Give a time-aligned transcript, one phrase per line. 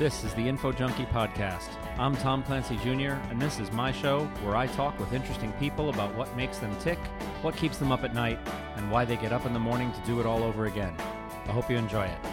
[0.00, 1.68] This is the Info Junkie Podcast.
[1.98, 5.90] I'm Tom Clancy Jr., and this is my show where I talk with interesting people
[5.90, 6.96] about what makes them tick,
[7.42, 8.38] what keeps them up at night,
[8.76, 10.94] and why they get up in the morning to do it all over again.
[11.44, 12.29] I hope you enjoy it.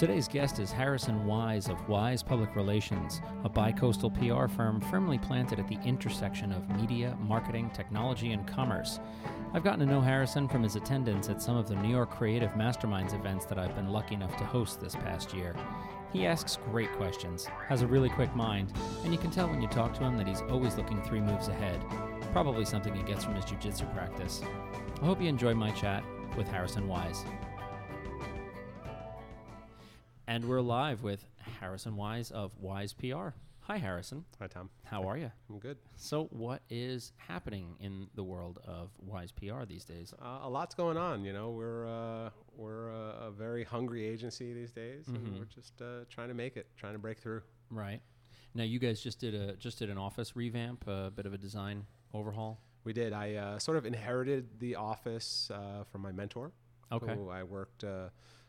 [0.00, 5.58] Today's guest is Harrison Wise of Wise Public Relations, a bicoastal PR firm firmly planted
[5.58, 8.98] at the intersection of media, marketing, technology, and commerce.
[9.52, 12.50] I've gotten to know Harrison from his attendance at some of the New York Creative
[12.52, 15.54] Masterminds events that I've been lucky enough to host this past year.
[16.14, 18.72] He asks great questions, has a really quick mind,
[19.04, 21.48] and you can tell when you talk to him that he's always looking three moves
[21.48, 21.78] ahead.
[22.32, 24.40] Probably something he gets from his jiu-jitsu practice.
[25.02, 26.02] I hope you enjoy my chat
[26.38, 27.22] with Harrison Wise.
[30.30, 31.24] And we're live with
[31.58, 33.30] Harrison Wise of Wise PR.
[33.62, 34.24] Hi, Harrison.
[34.38, 34.70] Hi, Tom.
[34.84, 35.32] How are you?
[35.48, 35.76] I'm good.
[35.96, 40.14] So, what is happening in the world of Wise PR these days?
[40.22, 41.24] Uh, a lot's going on.
[41.24, 45.16] You know, we're uh, we're a, a very hungry agency these days, Mhm.
[45.16, 47.42] and we're just uh, trying to make it, trying to break through.
[47.68, 48.00] Right.
[48.54, 51.38] Now, you guys just did a just did an office revamp, a bit of a
[51.38, 52.60] design overhaul.
[52.84, 53.12] We did.
[53.12, 56.52] I uh, sort of inherited the office uh, from my mentor.
[56.92, 57.16] Okay.
[57.16, 57.82] Who I worked.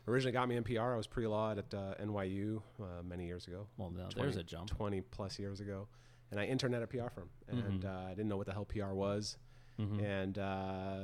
[0.07, 0.81] Originally got me in PR.
[0.94, 3.67] I was pre-law at uh, NYU uh, many years ago.
[3.77, 4.69] Well, now 20 there's a jump.
[4.69, 5.88] 20 plus years ago.
[6.31, 7.85] And I interned at a PR firm, and Mhm.
[7.85, 9.38] uh, I didn't know what the hell PR was.
[9.80, 9.99] Mhm.
[10.03, 11.03] and uh,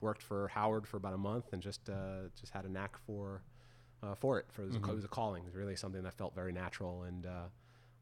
[0.00, 3.42] worked for Howard for about a month, and just uh, just had a knack for
[4.02, 4.46] uh, for it.
[4.52, 4.88] For it was, a, Mhm.
[4.90, 5.42] it was a calling.
[5.44, 7.48] It was really something that felt very natural, and uh,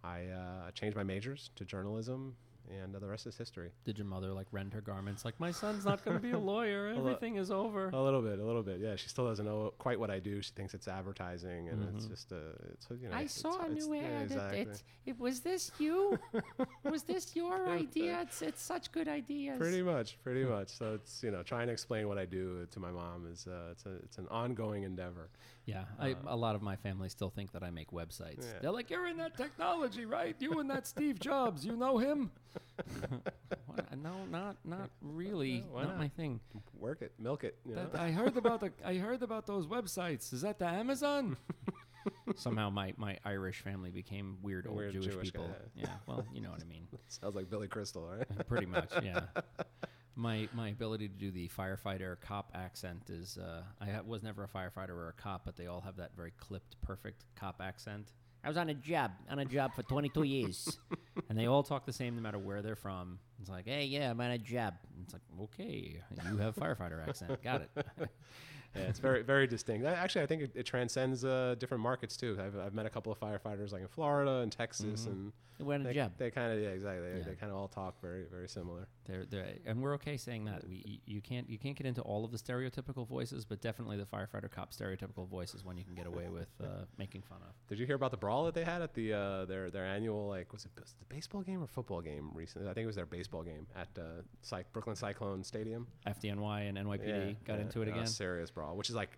[0.03, 2.37] I uh, changed my majors to journalism,
[2.71, 3.71] and uh, the rest is history.
[3.85, 5.25] Did your mother like rend her garments?
[5.25, 6.93] Like, my son's not going to be a lawyer.
[6.93, 7.89] li- Everything is over.
[7.91, 8.79] A little bit, a little bit.
[8.81, 10.41] Yeah, she still doesn't know quite what I do.
[10.43, 12.11] She thinks it's advertising, and it's Mhm.
[12.11, 12.37] just uh,
[12.73, 13.15] it's you know.
[13.15, 14.21] I it's- saw a new yeah, ad.
[14.21, 14.61] It, exactly.
[14.61, 16.19] it, it was this you?
[16.85, 18.21] was this your idea?
[18.23, 19.59] It's it's such good ideas.
[19.59, 20.69] Pretty much, pretty much.
[20.69, 23.69] So it's you know trying to explain what I do to my mom is uh,
[23.73, 25.29] it's a it's an ongoing endeavor.
[25.65, 28.43] Yeah, I, Uh, a lot of my family still think that I make websites.
[28.45, 28.59] Yeah.
[28.61, 30.35] They're like, "You're in that technology, right?
[30.41, 31.65] You and that Steve Jobs.
[31.65, 32.31] You know him?"
[33.67, 33.99] What?
[34.03, 35.65] No, not not really.
[35.71, 35.99] Why not, not?
[35.99, 36.41] my thing.
[36.79, 37.57] Work it, milk it.
[37.67, 37.87] You know?
[37.93, 40.33] That- I heard about the I heard about those websites.
[40.33, 41.37] Is that the Amazon?
[42.37, 45.47] Somehow my, my Irish family became weird old weird Jewish, Jewish people.
[45.47, 45.55] guy.
[45.83, 46.89] Yeah, well, you know what I mean.
[47.09, 48.27] Sounds like Billy Crystal, right?
[48.49, 49.21] Pretty much, yeah.
[50.17, 54.43] My my ability to do the firefighter cop accent is uh, I ha- was never
[54.45, 58.09] a firefighter or a cop, but they all have that very clipped, perfect cop accent.
[58.45, 60.79] I was on a job on a job for 22 years,
[61.29, 63.19] and they all talk the same no matter where they're from.
[63.41, 64.75] It's like, hey, yeah, I'm on a job.
[65.05, 67.43] It's like, okay, you have firefighter accent.
[67.43, 67.71] Got it.
[68.75, 69.85] Yeah, it's very very distinct.
[69.87, 72.39] Actually, I think it, it transcends uh, different markets too.
[72.41, 75.13] I've, I've met a couple of firefighters like in Florida and Texas, Mhm.
[75.13, 75.33] and
[75.87, 76.11] they, job.
[76.19, 77.25] they kind of yeah exactly they, Yeah.
[77.25, 78.89] they kind of all talk very very similar.
[79.05, 80.67] They're, they're, and we're okay saying that.
[80.67, 84.05] We you can't you can't get into all of the stereotypical voices, but definitely the
[84.07, 87.53] firefighter cop stereotypical voice is one you can get away with uh, making fun of.
[87.69, 90.29] Did you hear about the brawl that they had at the uh, their their annual
[90.29, 90.85] like was it the
[91.15, 92.69] baseball game or football game recently?
[92.69, 95.87] I think it was their baseball game at uh, Cy- Brooklyn Cyclone Stadium.
[96.07, 98.07] FDNY and NYPD Yeah, got into it again.
[98.07, 99.11] serious brawl, which is like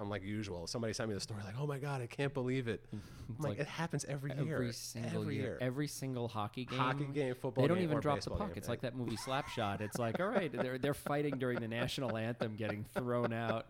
[0.00, 0.66] I'm like usual.
[0.66, 2.84] Somebody sent me the story like, oh my god, I can't believe it.
[2.94, 3.42] Mm-hmm.
[3.42, 4.56] Like, like it happens every year.
[4.56, 5.58] every single every year, year.
[5.60, 6.78] every single hockey game.
[6.78, 7.62] Hockey game, football.
[7.62, 8.48] They don't even drop the puck.
[8.48, 8.56] game.
[8.56, 9.80] It's like that movie Slapshot.
[9.80, 13.66] It's like, all right, they're they're fighting during the national anthem, getting thrown out.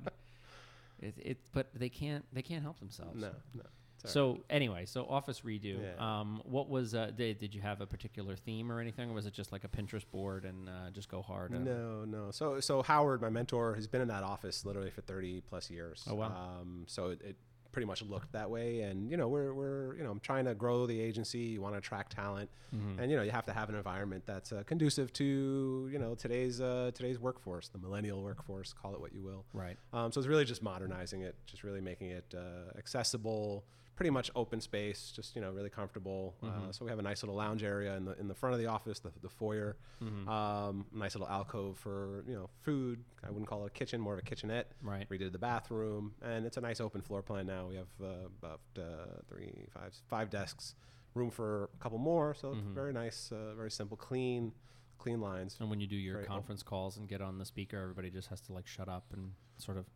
[1.01, 3.21] It, it but they can't they can't help themselves.
[3.21, 3.63] No, no.
[4.05, 5.81] All So anyway, so office redo.
[5.83, 6.21] Yeah.
[6.21, 9.27] Um, what was uh, did, did you have a particular theme or anything, or was
[9.27, 11.51] it just like a Pinterest board and uh, just go hard?
[11.53, 12.31] No, no.
[12.31, 16.05] So, so Howard, my mentor, has been in that office literally for thirty plus years.
[16.09, 16.27] Oh, wow.
[16.61, 17.37] Um, so it, it
[17.71, 20.55] pretty much looked that way, and you know, we're we're you know, I'm trying to
[20.55, 21.39] grow the agency.
[21.41, 22.99] You want to attract talent, Mhm.
[22.99, 26.15] and you know, you have to have an environment that's uh, conducive to you know
[26.15, 29.45] today's uh, today's workforce, the millennial workforce, call it what you will.
[29.53, 29.77] Right.
[29.93, 33.65] Um, so it's really just modernizing it, just really making it uh, accessible,
[33.99, 36.37] pretty much open space, just you know really comfortable.
[36.41, 36.73] Uh, Mhm.
[36.75, 38.67] so we have a nice little lounge area in the in the front of the
[38.67, 39.77] office, the, the foyer.
[40.01, 40.29] Mhm.
[40.29, 43.05] Um, nice little alcove for you know food.
[43.25, 44.71] I wouldn't call it a kitchen, more of a kitchenette.
[44.83, 45.09] right.
[45.11, 47.67] Redid the bathroom, and it's a nice open floor plan now.
[47.67, 48.83] We have uh, about uh,
[49.29, 50.77] three, five, five desks,
[51.15, 52.35] room for a couple more.
[52.35, 52.75] So it's Mhm.
[52.75, 54.53] very nice, uh, very simple, clean,
[54.99, 55.57] clean lines.
[55.59, 56.35] And when you do your Very open.
[56.37, 59.33] conference calls and get on the speaker, everybody just has to like shut up and
[59.57, 59.87] sort of.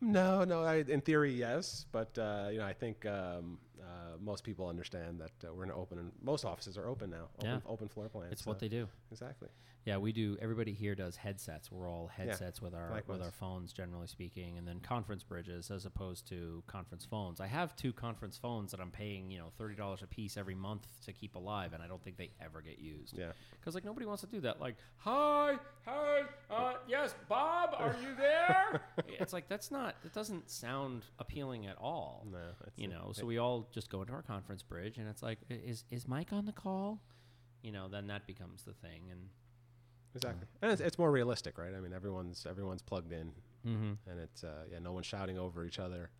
[0.00, 0.62] No, no.
[0.64, 5.20] I, in theory, yes, but uh, you know, I think um, uh, most people understand
[5.20, 7.28] that uh, we're in an open, and most offices are open now.
[7.38, 7.58] Open, Yeah.
[7.66, 8.32] open floor plans.
[8.32, 8.88] It's what they do.
[9.10, 9.48] exactly.
[9.86, 10.38] Yeah, we do.
[10.40, 11.70] Everybody here does headsets.
[11.70, 15.84] We're all headsets with our with our phones, generally speaking, and then conference bridges as
[15.84, 17.38] opposed to conference phones.
[17.38, 20.54] I have two conference phones that I'm paying, you know, thirty dollars a piece every
[20.54, 23.18] month to keep alive, and I don't think they ever get used.
[23.18, 23.32] Yeah.
[23.60, 24.58] Because like nobody wants to do that.
[24.58, 28.80] Like, hi, hi, uh, yes, Bob, are you there?
[29.08, 29.96] it's like that's not.
[30.02, 32.26] That doesn't sound appealing at all.
[32.32, 35.22] No, it's, You know, so we all just go into our conference bridge, and it's
[35.22, 37.00] like, is is Mike on the call?
[37.62, 39.28] You know, then that becomes the thing, and
[40.14, 41.74] exactly, and it's, it's more realistic, right?
[41.76, 43.32] I mean, everyone's everyone's plugged in,
[43.66, 43.92] mm-hmm.
[44.10, 46.10] and it's uh, yeah, no one's shouting over each other.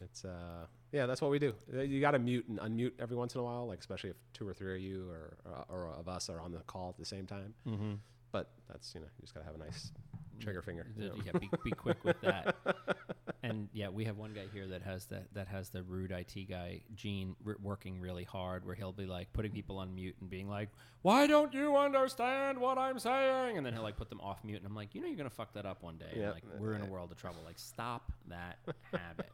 [0.00, 1.54] It's uh, yeah, that's what we do.
[1.72, 4.16] Uh, You got to mute and unmute every once in a while, like especially if
[4.34, 6.98] two or three of you or, or or of us are on the call at
[6.98, 7.54] the same time.
[7.66, 7.92] Mm-hmm.
[8.32, 9.92] But that's you know, you just gotta have a nice
[10.40, 10.86] trigger finger.
[10.98, 11.14] you know.
[11.24, 12.56] Yeah, be, be quick with that.
[13.42, 16.48] and yeah, we have one guy here that has that that has the rude IT
[16.48, 20.30] guy Gene r- working really hard, where he'll be like putting people on mute and
[20.30, 20.68] being like,
[21.02, 24.58] "Why don't you understand what I'm saying?" And then he'll like put them off mute,
[24.58, 26.12] and I'm like, "You know, you're gonna fuck that up one day.
[26.16, 26.30] Yeah.
[26.32, 27.40] like we're in a world of trouble.
[27.44, 28.58] Like, stop that
[28.92, 29.30] habit."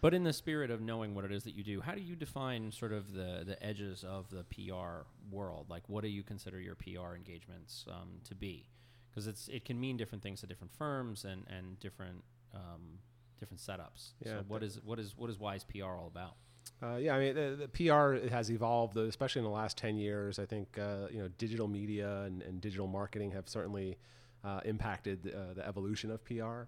[0.00, 2.16] But in the spirit of knowing what it is that you do, how do you
[2.16, 5.66] define sort of the, the edges of the PR world?
[5.68, 8.70] Like, what do you consider your PR engagements um, to be?
[9.10, 12.22] Because it's it can mean different things to different firms and and different
[12.54, 12.98] um,
[13.38, 14.12] different setups.
[14.24, 16.34] Yeah, So what is what is what is Wise PR all about?
[16.82, 19.96] Uh, yeah, I mean, the, the PR has evolved, uh, especially in the last 10
[19.96, 20.38] years.
[20.38, 23.98] I think, uh, you know, digital media and, and digital marketing have certainly
[24.44, 26.62] uh, impacted uh, the evolution of PR.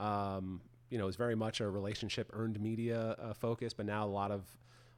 [0.00, 4.08] Um, you know, it's very much a relationship earned media uh, focus, but now a
[4.08, 4.44] lot of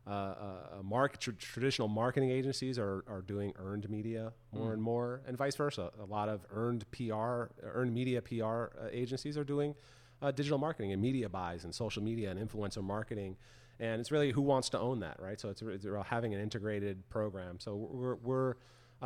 [0.06, 5.22] uh, uh, mark, tr- traditional marketing agencies are, are doing earned media more and more,
[5.26, 5.90] and vice versa.
[6.00, 9.74] A lot of earned PR, earned media PR uh, agencies are doing
[10.22, 13.36] uh, digital marketing and media buys and social media and influencer marketing.
[13.80, 15.40] And it's really who wants to own that, right?
[15.40, 17.58] So it's, it's about having an integrated program.
[17.58, 18.54] So we're, we're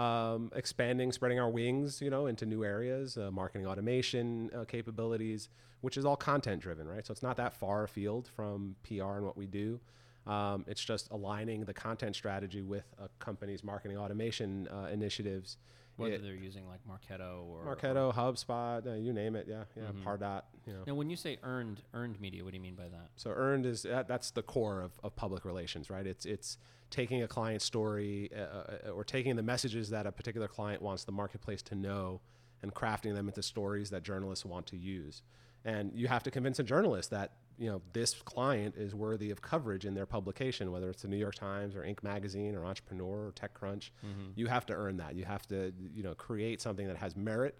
[0.01, 5.49] um, expanding, spreading our wings, you know, into new areas, uh, marketing automation uh, capabilities,
[5.81, 7.07] which is all content driven, right?
[7.07, 9.81] So it's not that far afield from PR and what we do.
[10.27, 15.57] Um, it's just aligning the content strategy with a company's marketing automation uh, initiatives.
[15.97, 19.93] Whether It- they're using like Marketo or Marketo, HubSpot, uh, you name it, yeah, yeah,
[19.93, 20.03] Mhm.
[20.05, 20.85] Pardot, you know.
[20.87, 23.11] Now, when you say earned earned media, what do you mean by that?
[23.17, 26.07] So earned is that, that's the core of, of public relations, right?
[26.07, 26.59] It's it's
[26.91, 31.05] taking a client story uh, uh, or taking the messages that a particular client wants
[31.05, 32.21] the marketplace to know
[32.63, 35.23] and crafting them into stories that journalists want to use.
[35.65, 39.41] And you have to convince a journalist that you know this client is worthy of
[39.43, 42.03] coverage in their publication, whether it's the New York Times or Inc.
[42.03, 43.91] magazine or Entrepreneur or TechCrunch.
[44.05, 44.31] Mm-hmm.
[44.35, 45.15] You have to earn that.
[45.15, 47.57] You have to you know create something that has merit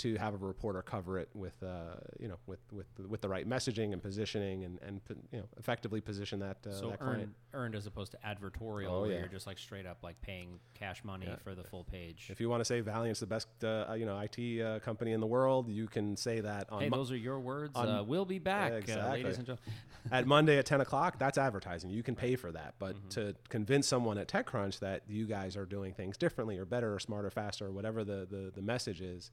[0.00, 3.48] to have a reporter cover it with uh, you know with with with the right
[3.48, 5.00] messaging and positioning and and
[5.32, 7.34] you know effectively position that uh, so that earned client.
[7.54, 9.18] earned as opposed to advertorial, Oh, where yeah.
[9.20, 11.36] you're just like straight up like paying cash money Yeah.
[11.44, 12.28] for the full page.
[12.30, 15.20] If you want to say Valiant's the best uh, you know IT uh, company in
[15.20, 17.72] the world, you can say that on Hey, Mo- those are your words.
[17.76, 19.22] uh, we'll be back, uh, Exactly.
[19.22, 19.74] ladies and gentlemen.
[20.12, 21.90] at Monday at 10 o'clock, that's advertising.
[21.90, 22.74] You can pay for that.
[22.78, 23.08] But Mm-hmm.
[23.10, 26.98] to convince someone at TechCrunch that you guys are doing things differently or better or
[26.98, 29.30] smarter, faster, or whatever the, the, the message is,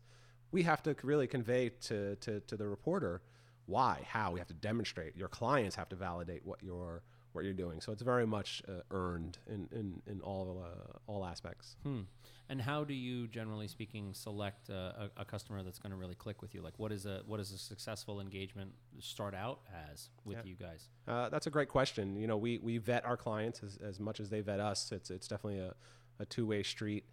[0.51, 3.21] we have to really convey to, to, to the reporter
[3.65, 4.31] why, how.
[4.31, 5.15] We have to demonstrate.
[5.17, 7.03] Your clients have to validate what you're,
[7.33, 7.81] what you're doing.
[7.81, 11.75] So it's very much uh, earned in, in, in all, uh, all aspects.
[11.83, 12.03] Hmm.
[12.49, 16.15] And how do you, generally speaking, select uh, a, a customer that's going to really
[16.15, 16.61] click with you?
[16.61, 19.59] Like, what is a what is a successful engagement start out
[19.91, 20.43] as with Yeah.
[20.45, 20.87] you guys?
[21.05, 22.15] Uh, that's a great question.
[22.15, 24.93] You know, we, we vet our clients as, as much as they vet us.
[24.93, 25.73] It's, it's definitely a,
[26.19, 27.03] a two way street.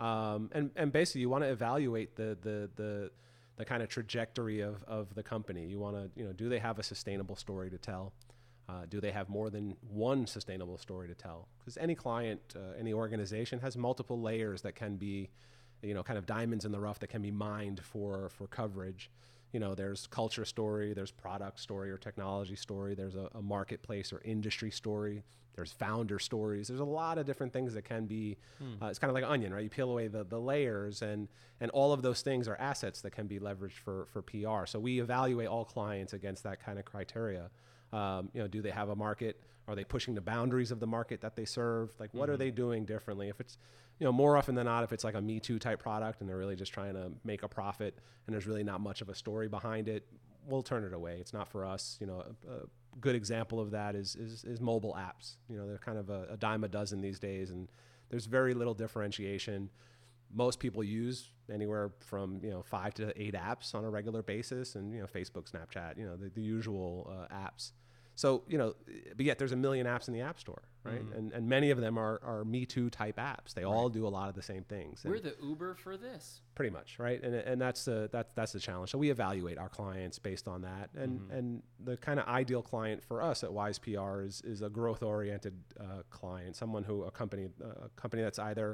[0.00, 3.10] Um, and, and basically, you want to evaluate the, the, the,
[3.56, 5.66] the kind of trajectory of, of the company.
[5.66, 8.12] You want to, you know, do they have a sustainable story to tell?
[8.68, 11.48] Uh, do they have more than one sustainable story to tell?
[11.58, 15.28] Because any client, uh, any organization has multiple layers that can be,
[15.82, 19.10] you know, kind of diamonds in the rough that can be mined for for coverage.
[19.52, 24.12] You know, there's culture story, there's product story or technology story, there's a, a marketplace
[24.12, 26.68] or industry story, there's founder stories.
[26.68, 28.36] There's a lot of different things that can be.
[28.82, 29.62] Uh, it's kind of like an onion, right?
[29.62, 31.28] You peel away the, the layers, and
[31.60, 34.66] and all of those things are assets that can be leveraged for for PR.
[34.66, 37.50] So we evaluate all clients against that kind of criteria.
[37.92, 39.40] Um, you know, do they have a market?
[39.68, 41.92] Are they pushing the boundaries of the market that they serve?
[41.98, 43.28] Like, what are they doing differently?
[43.28, 43.56] If it's,
[43.98, 46.28] you know, more often than not, if it's like a Me Too type product and
[46.28, 49.14] they're really just trying to make a profit and there's really not much of a
[49.14, 50.06] story behind it,
[50.48, 51.18] we'll turn it away.
[51.20, 51.98] It's not for us.
[52.00, 52.58] You know, a, a
[53.00, 55.36] good example of that is, is, is mobile apps.
[55.48, 57.68] You know, they're kind of a, a dime a dozen these days, and
[58.08, 59.70] there's very little differentiation
[60.32, 64.74] most people use anywhere from you know five to eight apps on a regular basis
[64.76, 67.72] and you know facebook snapchat you know the, the usual uh, apps
[68.14, 68.74] So you know,
[69.16, 71.02] but yet there's a million apps in the app store, right?
[71.04, 71.16] Mm-hmm.
[71.18, 73.54] And and many of them are are Me Too type apps.
[73.54, 75.04] They all do a lot of the same things.
[75.04, 76.42] and- We're the Uber for this.
[76.54, 79.70] pretty much right and, and that's the that's that's the challenge so we evaluate our
[79.70, 81.36] clients based on that and Mm-hmm.
[81.36, 81.46] and
[81.88, 85.54] the kind of ideal client for us at wise pr is is a growth oriented
[85.84, 87.44] uh, client someone who a company
[87.84, 88.68] a company that's either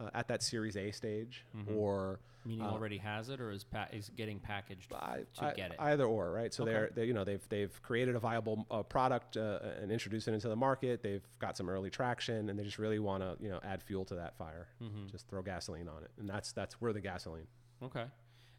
[0.00, 1.76] uh, at that series a stage Mm-hmm.
[1.76, 5.52] or Meaning already has it or is pa- is getting packaged f- I, to I-
[5.54, 5.76] get it.
[5.80, 6.72] either or right so Okay.
[6.72, 10.32] they're they, you know they've they've created a viable uh, product uh, and introduced it
[10.32, 13.48] into the market they've got some early traction and they just really want to you
[13.50, 15.08] know add fuel to that fire Mm-hmm.
[15.10, 17.48] just throw gasoline on it and that's that's we're the gasoline
[17.82, 18.04] Okay.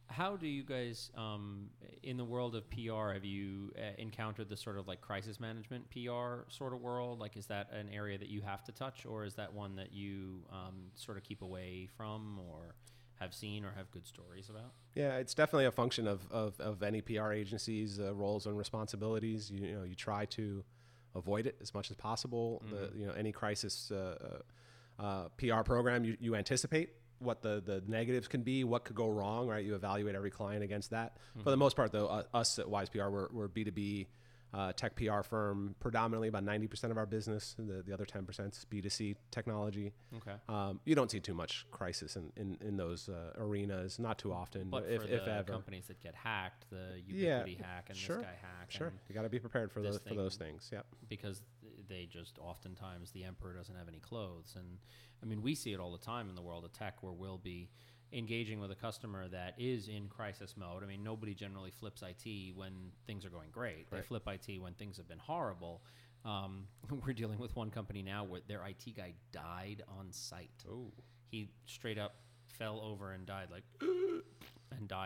[0.10, 1.70] How do you guys, um,
[2.04, 5.90] in the world of PR, have you uh, encountered the sort of like crisis management
[5.92, 7.20] PR sort of world?
[7.20, 9.94] Like, is that an area that you have to touch, or is that one that
[9.94, 12.76] you um, sort of keep away from, or
[13.20, 14.72] have seen, or have good stories about?
[14.96, 19.52] Yeah, it's definitely a function of, of, of any PR agency's uh, roles and responsibilities.
[19.52, 20.64] You, you know, you try to
[21.16, 22.64] avoid it as much as possible.
[22.70, 24.42] The, you know, any crisis uh,
[25.00, 28.96] uh, uh, PR program, you, you anticipate what the, the negatives can be, what could
[28.96, 29.64] go wrong, right?
[29.66, 31.18] You evaluate every client against that.
[31.44, 34.08] For the most part, though, uh, us at Wise PR, we're, we're B2B
[34.54, 37.54] uh, tech PR firm, predominantly about 90% of our business.
[37.60, 39.92] The, the other 10% is B2C technology.
[40.16, 40.32] Okay.
[40.48, 44.32] Um, you don't see too much crisis in, in, in those uh, arenas, not too
[44.32, 45.52] often, But if, for if the ever.
[45.52, 49.16] companies that get hacked, the Yeah, Ubiquiti hack and sure, this guy hack, Sure, you
[49.16, 50.70] got to be prepared for those for those things.
[50.72, 50.86] Yep.
[51.10, 51.42] because
[51.88, 54.56] they just oftentimes the emperor doesn't have any clothes.
[54.58, 54.78] And
[55.22, 57.40] i mean we see it all the time in the world of tech where we'll
[57.40, 57.70] be
[58.14, 60.84] engaging with a customer that is in crisis mode.
[60.84, 63.90] I mean nobody generally flips it when things are going great.
[63.92, 65.84] They flip it when things have been horrible.
[66.26, 66.68] Um,
[67.06, 70.50] we're dealing with one company now where their it guy died on site.
[70.70, 70.92] Oh,
[71.30, 72.16] he straight up
[72.48, 73.64] fell over and died like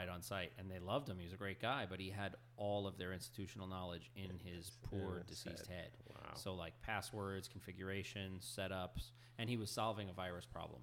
[0.06, 1.18] died on site and they loved him.
[1.20, 4.72] He was a great guy but he had all of their institutional knowledge in his
[4.84, 5.92] poor Yeah, deceased head.
[6.10, 6.34] Wow.
[6.36, 10.82] so like passwords configurations setups and he was solving a virus problem.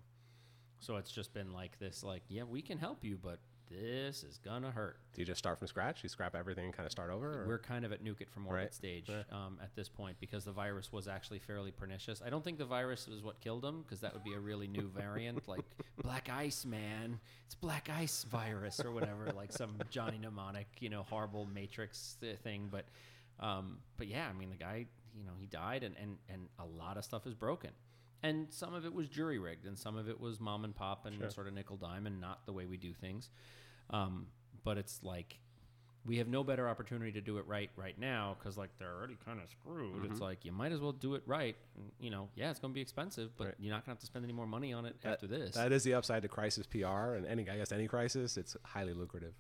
[0.81, 4.39] So it's just been like this like yeah we can help you but this is
[4.39, 6.03] gonna hurt do you just start from scratch?
[6.03, 7.43] You scrap everything and kind of start over?
[7.43, 7.47] Or?
[7.49, 8.75] we're kind of at nuke it from orbit Right.
[8.75, 9.23] stage Yeah.
[9.33, 12.23] um, at this point because the virus was actually fairly pernicious.
[12.25, 14.69] I don't think the virus was what killed him because that would be a really
[14.69, 15.65] new variant like
[16.03, 17.19] black ice man.
[17.47, 22.69] It's black ice virus or whatever, like some Johnny mnemonic, you know, horrible Matrix thing.
[22.71, 22.85] But
[23.41, 26.65] um, but yeah, I mean the guy, you know, he died and, and, and a
[26.65, 27.71] lot of stuff is broken.
[28.23, 31.07] And some of it was jury rigged, and some of it was mom and pop
[31.07, 31.31] and Sure.
[31.31, 33.31] sort of nickel dime, and not the way we do things.
[33.91, 34.27] Um,
[34.65, 35.39] but it's like
[36.05, 39.17] we have no better opportunity to do it right right now because like they're already
[39.25, 39.95] kind of screwed.
[40.03, 40.13] Mm-hmm.
[40.13, 41.57] It's like you might as well do it right.
[41.77, 43.55] And, you know, yeah, it's going to be expensive, but Right.
[43.59, 45.55] you're not going to have to spend any more money on it after this.
[45.55, 48.95] That is the upside to crisis PR, and any I guess any crisis, it's highly
[48.95, 49.35] lucrative.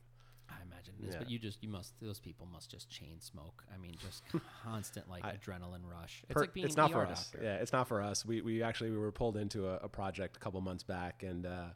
[0.50, 1.18] I imagine it is, Yeah.
[1.20, 3.64] but you just you must those people must just chain smoke.
[3.74, 4.22] I mean, just
[4.64, 6.22] constant like I- adrenaline rush.
[6.28, 7.30] It's Per- like being it's not PR for us.
[7.30, 7.44] doctor.
[7.46, 8.24] Yeah, it's not for us.
[8.24, 11.44] We, we actually we were pulled into a, a project a couple months back, and
[11.46, 11.66] uh,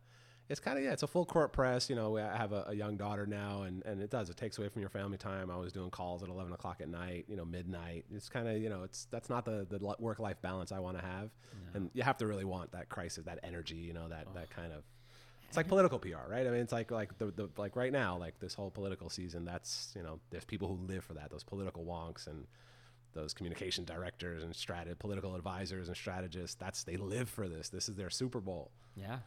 [0.49, 1.89] it's kind of yeah, it's a full court press.
[1.91, 4.59] You know, I have a, a young daughter now, and, and it does it takes
[4.59, 5.51] away from your family time.
[5.51, 8.05] I was doing calls at eleven o'clock at night, you know, midnight.
[8.15, 10.99] It's kind of you know, it's that's not the the work life balance I want
[10.99, 11.31] to have,
[11.75, 14.73] and you have to really want that crisis, that energy, you know, that that kind
[14.73, 14.83] of.
[15.53, 16.47] It's like political PR, right?
[16.47, 19.45] I mean, it's like like the, the like right now, like this whole political season.
[19.45, 21.31] That's you know, there's people who live for that.
[21.31, 22.47] Those political wonks and
[23.13, 26.57] those communication directors and strat- political advisors and strategists.
[26.59, 27.69] That's they live for this.
[27.69, 28.71] This is their Super Bowl.
[28.95, 29.19] Yeah.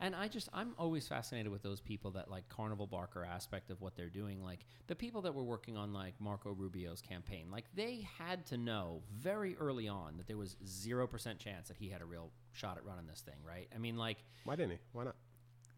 [0.00, 3.82] And I just I'm always fascinated with those people that like carnival barker aspect of
[3.82, 4.42] what they're doing.
[4.42, 8.56] Like the people that were working on like Marco Rubio's campaign, like they had to
[8.56, 12.30] know very early on that there was zero percent chance that he had a real
[12.52, 13.68] shot at running this thing, right?
[13.74, 14.78] I mean, like Why didn't he?
[14.92, 15.16] Why not?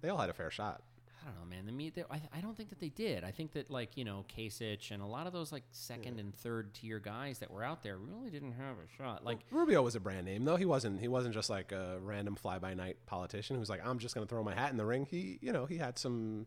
[0.01, 0.83] They all had a fair shot.
[1.27, 1.67] I don't know, man.
[1.67, 3.25] The meat, I, I don't think that they did.
[3.25, 6.33] I think that like you know Kasich and a lot of those like second and
[6.33, 9.25] third tier guys that were out there really didn't have a shot.
[9.25, 10.57] Like Rubio was a brand name, though.
[10.57, 11.01] He wasn't.
[11.01, 14.25] He wasn't just like a random fly by night politician who's like, I'm just going
[14.25, 15.05] to throw my hat in the ring.
[15.05, 16.47] He, you know, he had some.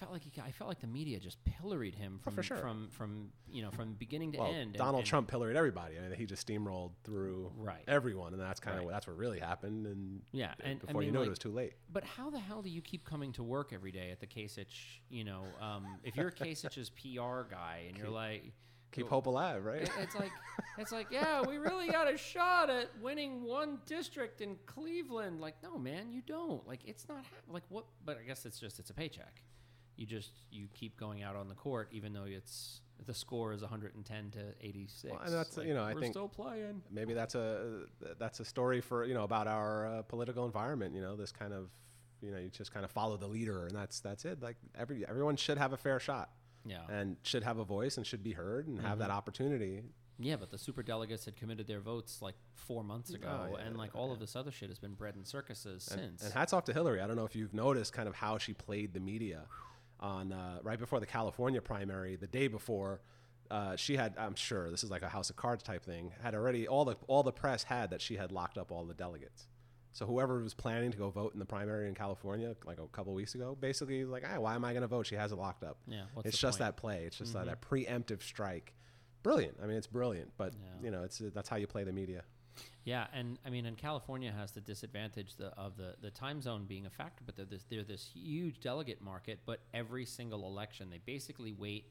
[0.00, 2.56] I felt like he, I felt like the media just pilloried him from Oh, sure.
[2.56, 4.72] from from you know from beginning to Well, end.
[4.74, 5.98] Donald and- Trump pilloried everybody.
[5.98, 7.84] I mean, he just steamrolled through Right.
[7.86, 8.92] everyone, and that's kind of Right.
[8.92, 9.86] that's what really happened.
[9.86, 11.74] And Yeah, and before you mean, knew it, like- it was too late.
[11.92, 15.00] But how the hell do you keep coming to work every day at the Kasich?
[15.10, 18.52] You know, um, if you're Kasich's PR guy and you're like,
[18.92, 19.82] Keep hope alive, right?
[19.82, 20.32] it- it's like,
[20.78, 25.40] it's like, yeah, we really got a shot at winning one district in Cleveland.
[25.40, 26.66] Like, no, man, you don't.
[26.66, 27.84] Like, it's not hap- like what?
[28.04, 29.42] But I guess it's just it's a paycheck.
[30.00, 33.60] You just you keep going out on the court, even though it's the score is
[33.60, 35.12] 110 to 86.
[35.12, 36.80] Well, and that's, Like, you know, I we're think- still playing.
[36.90, 37.82] maybe that's a
[38.18, 40.94] that's a story for you know about our uh, political environment.
[40.94, 41.68] You know, this kind of
[42.22, 44.42] you know you just kind of follow the leader, and that's that's it.
[44.42, 46.30] Like every everyone should have a fair shot
[46.64, 46.80] Yeah.
[46.88, 49.00] and should have a voice and should be heard and have Mm-hmm.
[49.00, 49.82] that opportunity.
[50.22, 53.64] Yeah, but the super delegates had committed their votes like four months ago, Oh, yeah,
[53.64, 56.24] and like yeah, all of this other shit has been bread and circuses And, since.
[56.24, 57.00] and hats off to Hillary.
[57.00, 59.46] I don't know if you've noticed kind of how she played the media
[60.00, 63.00] on uh, right before the California primary, the day before.
[63.50, 66.12] Uh, she had, I'm sure, this is like a House of Cards type thing.
[66.22, 68.94] Had already all the all the press had that she had locked up all the
[68.94, 69.48] delegates.
[69.92, 73.12] So whoever was planning to go vote in the primary in California, like a couple
[73.12, 75.06] weeks ago, basically like, ah, why am I going to vote?
[75.08, 75.78] She has it locked up.
[75.88, 76.66] Yeah, it's just point?
[76.68, 77.04] that play.
[77.06, 78.72] It's just uh, that preemptive strike.
[79.24, 79.56] Brilliant.
[79.60, 80.84] I mean, it's brilliant, but Yeah.
[80.84, 82.22] you know, it's that's how you play the media.
[82.84, 86.64] Yeah, and I mean, and California has the disadvantage the, of the, the time zone
[86.66, 89.40] being a factor, but they're this, they're this huge delegate market.
[89.44, 91.84] But every single election, they basically wait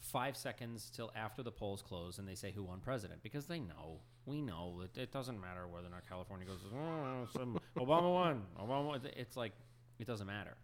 [0.00, 3.60] five seconds till after the polls close and they say who won president because they
[3.60, 8.42] know we know it, it doesn't matter whether or not California goes oh, Obama won
[8.58, 9.52] Obama won." it's like
[9.98, 10.56] it doesn't matter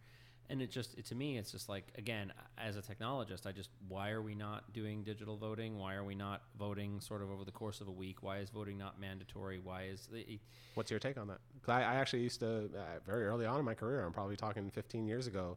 [0.50, 3.70] and it just it, to me it's just like again as a technologist I just
[3.88, 7.44] why are we not doing digital voting why are we not voting sort of over
[7.44, 10.38] the course of a week why is voting not mandatory why is the,
[10.76, 11.38] What's your take on that?
[11.66, 14.04] I, I actually used to uh, very early on in my career.
[14.04, 15.56] I'm probably talking 15 years ago.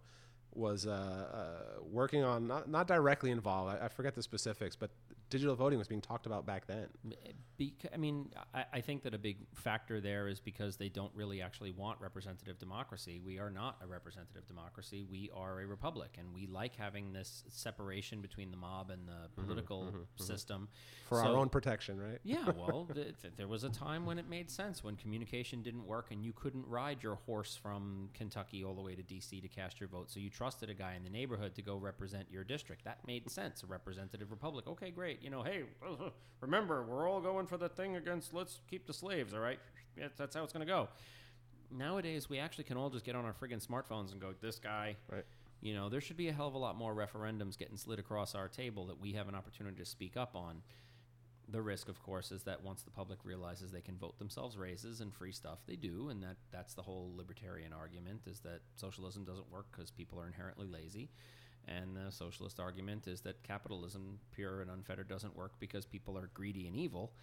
[0.55, 3.77] Was uh, uh, working on not not directly involved.
[3.79, 4.89] I, I forget the specifics, but
[5.30, 6.88] digital voting was being talked about back then.
[7.12, 10.88] Eh, Bec- I mean, I, I think that a big factor there is because they
[10.88, 13.20] don't really actually want representative democracy.
[13.24, 15.06] We are not a representative democracy.
[15.10, 19.12] We are a republic, and we like having this separation between the mob and the
[19.12, 20.24] mm-hmm, political mm-hmm, mm-hmm.
[20.24, 20.70] system
[21.10, 22.20] For our own protection, right?
[22.24, 25.86] yeah, well, th- th- there was a time when it made sense when communication didn't
[25.86, 29.42] work and you couldn't ride your horse from Kentucky all the way to D.C.
[29.42, 30.10] to cast your vote.
[30.10, 32.86] So you trusted a guy in the neighborhood to go represent your district.
[32.86, 33.64] That made sense.
[33.64, 34.68] A representative republic.
[34.68, 35.19] Okay, great.
[35.22, 35.64] You know, hey,
[36.42, 39.60] remember, we're all going for the thing against let's keep the slaves, all right?
[40.18, 40.88] That's how it's going to go.
[41.72, 44.96] Nowadays, we actually can all just get on our friggin' smartphones and go, this guy,
[45.12, 45.26] Right.
[45.62, 48.34] you know, there should be a hell of a lot more referendums getting slid across
[48.34, 50.62] our table that we have an opportunity to speak up on.
[51.52, 55.02] The risk, of course, is that once the public realizes they can vote themselves raises
[55.02, 59.24] and free stuff, they do, and that that's the whole libertarian argument: is that socialism
[59.24, 61.10] doesn't work because people are inherently lazy,
[61.70, 66.30] and the socialist argument is that capitalism, pure and unfettered, doesn't work because people are
[66.34, 67.14] greedy and evil.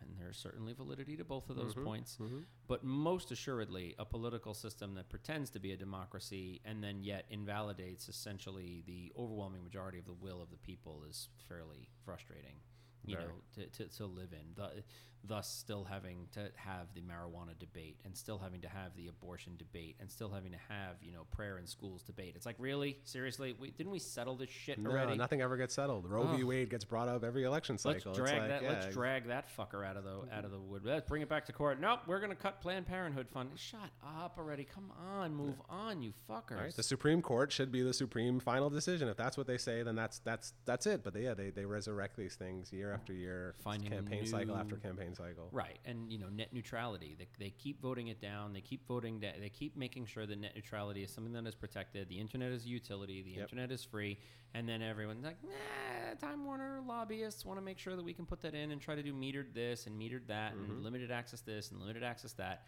[0.00, 2.18] And there's certainly validity to both of those mm-hmm, points.
[2.20, 2.40] Mm-hmm.
[2.68, 7.24] But most assuredly, a political system that pretends to be a democracy and then yet
[7.30, 12.56] invalidates essentially the overwhelming majority of the will of the people is fairly frustrating.
[13.04, 14.82] You know, to, to, to live in, the,
[15.26, 19.54] thus still having to have the marijuana debate, and still having to have the abortion
[19.56, 22.34] debate, and still having to have you know prayer in schools debate.
[22.36, 25.16] It's like really, seriously, we, didn't we settle this shit No, already?
[25.16, 26.08] nothing ever gets settled.
[26.08, 26.44] Roe v.
[26.44, 28.12] Wade gets brought up every election cycle.
[28.12, 28.62] Let's drag like, that.
[28.62, 30.82] yeah, let's drag that fucker out of the out of the wood.
[30.84, 31.80] Let's bring it back to court.
[31.80, 33.50] Nope, we're gonna cut Planned Parenthood fund.
[33.56, 34.64] Shut up already.
[34.64, 36.60] Come on, move on, you fuckers.
[36.60, 36.76] Right?
[36.76, 39.08] The Supreme Court should be the supreme final decision.
[39.08, 41.02] If that's what they say, then that's that's that's it.
[41.02, 44.76] But they, yeah, they, they resurrect these things year after year, Finding campaign cycle after
[44.76, 45.48] campaign cycle.
[45.52, 47.16] Right, and you know net neutrality.
[47.18, 48.52] They, they keep voting it down.
[48.52, 49.20] They keep voting.
[49.20, 52.08] Da- they keep making sure that net neutrality is something that is protected.
[52.08, 53.22] The internet is a utility.
[53.22, 53.40] The Yep.
[53.42, 54.18] internet is free.
[54.54, 56.14] And then everyone's like, nah.
[56.26, 58.94] Time Warner lobbyists want to make sure that we can put that in and try
[58.94, 60.70] to do metered this and metered that Mm-hmm.
[60.70, 62.62] and limited access this and limited access that.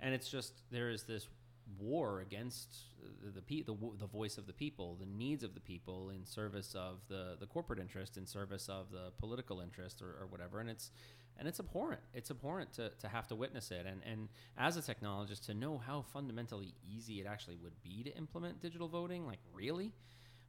[0.00, 1.28] And it's just there is this
[1.78, 2.76] war against
[3.24, 6.24] the the, pe- the the voice of the people, the needs of the people in
[6.24, 10.60] service of the the corporate interest, in service of the political interest or, or whatever.
[10.60, 10.90] And it's
[11.38, 12.00] and it's abhorrent.
[12.14, 13.86] It's abhorrent to, to have to witness it.
[13.86, 18.16] And and as a technologist, to know how fundamentally easy it actually would be to
[18.16, 19.92] implement digital voting, like really,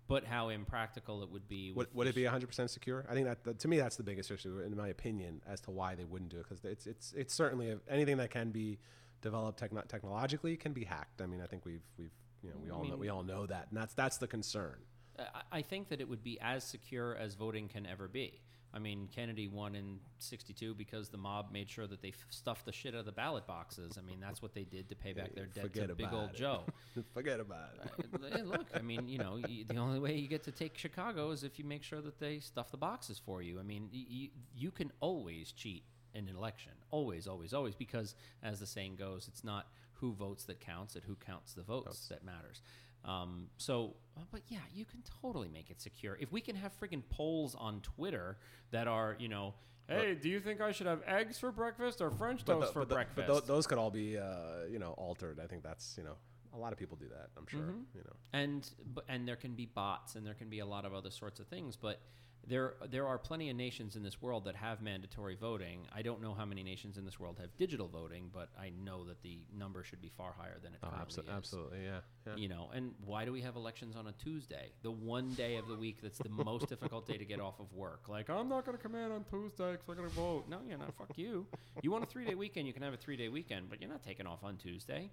[0.08, 1.72] but how impractical it would be.
[1.74, 3.06] Would, would it be 100% secure?
[3.10, 5.72] I think that, that to me that's the biggest issue in my opinion as to
[5.72, 8.80] why they wouldn't do it because it's it's it's certainly a, anything that can be
[9.22, 11.22] developed techno- technologically can be hacked.
[11.22, 13.46] I mean, I think we've we've you know we I all know, we all know
[13.46, 14.76] that, and that's that's the concern.
[15.20, 18.42] I- I think that it would be as secure as voting can ever be.
[18.74, 22.66] I mean, Kennedy won in '62 because the mob made sure that they f- stuffed
[22.66, 23.98] the shit out of the ballot boxes.
[23.98, 26.32] I mean, that's what they did to pay back their debt Forget to Big Old
[26.32, 26.36] it.
[26.36, 26.64] Joe.
[27.14, 28.06] Forget about it.
[28.14, 30.78] Uh, hey, Look, I mean, you know, y the only way you get to take
[30.78, 33.60] Chicago is if you make sure that they stuff the boxes for you.
[33.60, 38.16] I mean, y- y- you can always cheat in an election, always, always, always, because
[38.44, 42.08] as the saying goes, it's not who votes that counts, it who counts the votes
[42.10, 42.62] that matters.
[43.08, 46.18] Um, so, uh, but yeah, you can totally make it secure.
[46.20, 48.38] If we can have friggin' polls on Twitter
[48.72, 49.54] that are, you know,
[49.88, 52.74] hey, do you think I should have eggs for breakfast or French But, toast tho-
[52.74, 53.28] for but, breakfast?
[53.28, 55.40] but tho- those could all be uh, you know altered.
[55.42, 56.16] I think that's you know
[56.54, 57.30] a lot of people do that.
[57.38, 57.62] I'm sure.
[57.62, 57.84] Mhm.
[57.96, 58.16] You know.
[58.34, 58.70] and
[59.08, 61.48] and there can be bots and there can be a lot of other sorts of
[61.48, 62.02] things but
[62.48, 66.22] there there are plenty of nations in this world that have mandatory voting i don't
[66.22, 69.40] know how many nations in this world have digital voting but i know that the
[69.58, 71.84] number should be far higher than it Oh, currently abso- is absolutely.
[71.84, 72.00] Yeah.
[72.26, 72.36] Yeah.
[72.38, 75.68] you know and why do we have elections on a tuesday the one day of
[75.68, 78.66] the week that's the most difficult day to get off of work like i'm not
[78.66, 81.18] going to come in on tuesday because i'm going to vote no you're not fuck
[81.18, 81.46] you
[81.82, 83.90] you want a three day weekend you can have a three day weekend but you're
[83.90, 85.10] not taking off on tuesday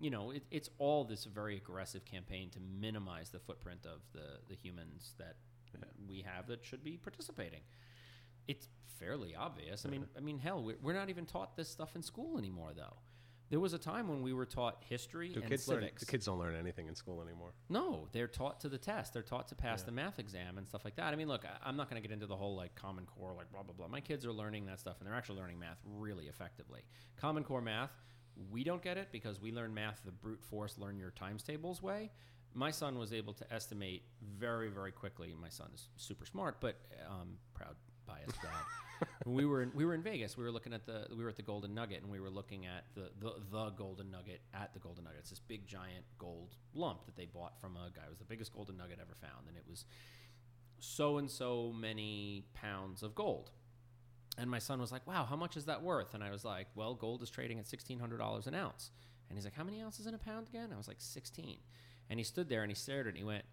[0.00, 4.38] you know it, it's all this very aggressive campaign to minimize the footprint of the
[4.48, 5.34] the humans that
[6.08, 7.60] we have that should be participating
[8.46, 11.94] it's fairly obvious i mean i mean hell we're, we're not even taught this stuff
[11.96, 12.96] in school anymore though
[13.50, 15.80] there was a time when we were taught history Do and kids learn?
[15.80, 17.54] civics The kids don't learn anything in school anymore.
[17.70, 19.14] no, they're taught to the test.
[19.14, 19.86] They're taught to pass Yeah.
[19.86, 21.14] the math exam and stuff like that.
[21.14, 23.50] I mean, look, I'm not going to get into the whole like Common Core, like
[23.50, 23.88] blah blah blah.
[23.88, 26.82] My kids are learning that stuff, and they're actually learning math really effectively.
[27.16, 27.92] Common Core math,
[28.50, 31.82] we don't get it because we learn math the brute force, learn your times tables
[31.82, 32.10] way.
[32.54, 34.02] My son was able to estimate
[34.38, 35.34] very, very quickly.
[35.40, 36.76] My son is super smart, but
[37.08, 37.76] um, proud
[38.08, 39.06] biased dad.
[39.26, 40.36] we were in, we were in Vegas.
[40.36, 42.66] We were looking at the we were at the Golden Nugget, and we were looking
[42.66, 45.20] at the the, the Golden Nugget at the Golden Nugget.
[45.20, 48.02] It's this big giant gold lump that they bought from a guy.
[48.06, 49.84] It was the biggest Golden Nugget ever found, and it was
[50.80, 53.50] so and so many pounds of gold.
[54.36, 56.66] And my son was like, "Wow, how much is that worth?" And I was like,
[56.74, 58.90] "Well, gold is trading at sixteen hundred dollars an ounce."
[59.28, 61.58] And he's like, "How many ounces in a pound again?" I was like, 16.
[62.10, 63.44] And he stood there and he stared at it and he went,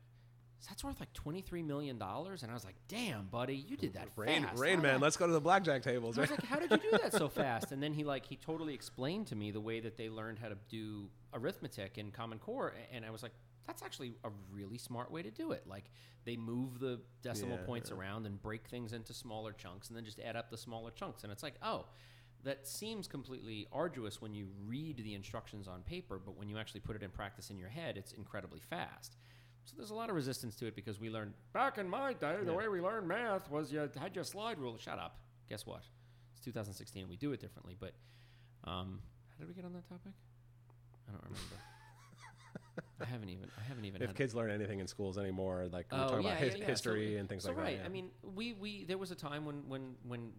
[0.70, 3.94] "That's worth like twenty three million dollars." And I was like, "Damn, buddy, you did
[3.94, 4.60] that Rain, fast.
[4.60, 5.00] Rain Man.
[5.00, 6.18] the- Let's go to the blackjack tables.
[6.18, 8.38] I was like, "How did you do that so fast?" And then he like he
[8.38, 12.39] totally explained to me the way that they learned how to do arithmetic in Common
[12.39, 13.34] Core, and I was like,
[13.68, 15.91] "That's actually a really smart way to do it." Like
[16.24, 20.06] they move the decimal Yeah, points around and break things into smaller chunks, and then
[20.06, 21.86] just add up the smaller chunks, and it's like, oh.
[22.45, 26.79] That seems completely arduous when you read the instructions on paper, but when you actually
[26.81, 29.17] put it in practice in your head, it's incredibly fast.
[29.65, 32.38] So there's a lot of resistance to it because we learned back in my day,
[32.43, 32.58] the Yeah.
[32.58, 34.77] way we learned math was you had your slide rule.
[34.77, 35.17] Shut up.
[35.49, 35.81] Guess what?
[36.34, 37.08] It's 2016.
[37.10, 37.75] We do it differently.
[37.79, 37.93] But
[38.63, 40.13] um, how did we get on that topic?
[41.08, 41.55] I don't remember.
[43.01, 43.49] I haven't even.
[43.60, 44.01] I haven't even.
[44.03, 46.60] if kids learn anything in schools anymore, like we're Oh, talking yeah, about his, yeah,
[46.62, 46.65] yeah.
[46.67, 47.65] history So- and things so like right.
[47.77, 47.81] that.
[47.81, 47.86] yeah.
[47.86, 50.31] I mean, we we there was a time when when when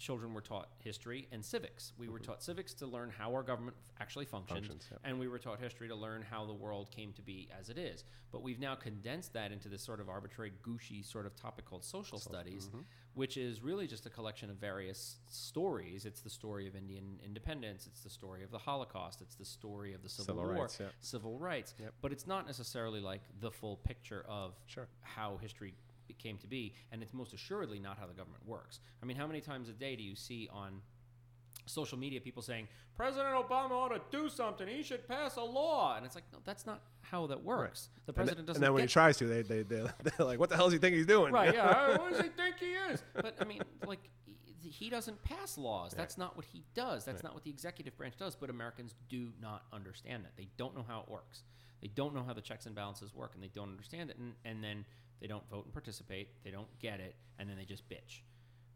[0.00, 1.92] children were taught history and civics.
[1.98, 5.00] We were taught civics to learn how our government actually functioned, Functions, yep.
[5.04, 7.76] and we were taught history to learn how the world came to be as it
[7.76, 8.02] is.
[8.32, 11.84] But we've now condensed that into this sort of arbitrary, gushy sort of topic called
[11.84, 12.80] social studies, mm-hmm.
[13.14, 16.06] which is really just a collection of various stories.
[16.06, 17.86] It's the story of Indian independence.
[17.86, 19.20] It's the story of the Holocaust.
[19.20, 20.86] It's the story of the Civil, Civil War, rights, yeah.
[21.00, 21.74] civil rights.
[21.78, 21.92] Yep.
[22.00, 24.88] But it's not necessarily like the full picture of Sure.
[25.02, 25.74] how history
[26.18, 28.80] came to be, and it's most assuredly not how the government works.
[29.02, 30.80] I mean, how many times a day do you see on
[31.66, 34.66] social media people saying President Obama ought to do something?
[34.66, 37.88] He should pass a law, and it's like, no, that's not how that works.
[38.06, 38.62] The president and doesn't.
[38.62, 39.82] And then when he tries to, they they they
[40.16, 41.54] they're like, "What the hell does he think he's doing?" right?
[41.54, 43.02] Yeah, what does he think he is?
[43.14, 44.00] But I mean, like.
[44.02, 45.92] he- He doesn't pass laws.
[45.96, 47.04] That's not what he does.
[47.04, 47.24] That's Right.
[47.24, 48.36] not what the executive branch does.
[48.36, 50.36] But Americans do not understand that.
[50.36, 51.42] They don't know how it works.
[51.80, 54.18] They don't know how the checks and balances work, and they don't understand it.
[54.18, 54.84] And, and then
[55.20, 56.28] they don't vote and participate.
[56.44, 58.20] They don't get it, and then they just bitch.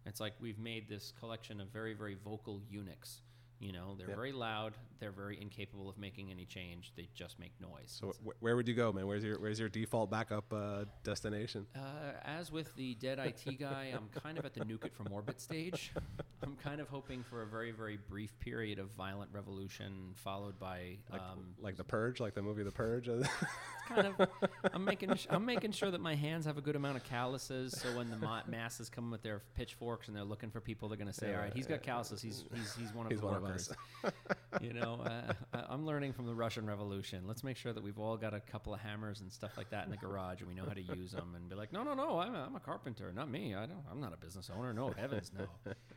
[0.06, 3.20] It's like we've made this collection of very, very vocal eunuchs.
[3.64, 4.16] You know, they're Yep.
[4.16, 4.74] very loud.
[5.00, 6.92] They're very incapable of making any change.
[6.96, 7.86] They just make noise.
[7.88, 9.06] So wh- where would you go, man?
[9.06, 11.66] Where's your where's your default backup uh, destination?
[11.74, 15.10] Uh, as with the dead IT guy, I'm kind of at the nuke it from
[15.12, 15.92] orbit stage.
[16.42, 20.98] I'm kind of hoping for a very, very brief period of violent revolution, followed by
[21.10, 23.08] Like, um, like the Purge, like the movie The Purge.
[23.88, 24.28] kind of.
[24.74, 27.72] I'm making sh- I'm making sure that my hands have a good amount of calluses,
[27.80, 30.98] so when the ma- masses come with their pitchforks and they're looking for people, they're
[30.98, 32.20] going to say, Yeah, "All right, he's yeah, got calluses.
[32.20, 33.53] He's he's he's one of He's the one workers."
[34.60, 35.32] you know, uh,
[35.68, 37.24] I'm learning from the Russian Revolution.
[37.26, 39.84] Let's make sure that we've all got a couple of hammers and stuff like that
[39.84, 41.34] in the garage, and we know how to use them.
[41.36, 43.54] And be like, no, no, no, I'm a, I'm a carpenter, not me.
[43.54, 43.84] I don't.
[43.90, 44.72] I'm not a business owner.
[44.72, 45.46] No, heavens, no.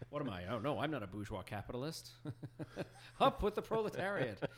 [0.09, 0.43] What am I?
[0.49, 2.11] Oh no, I'm not a bourgeois capitalist.
[3.19, 4.41] Up with the proletariat.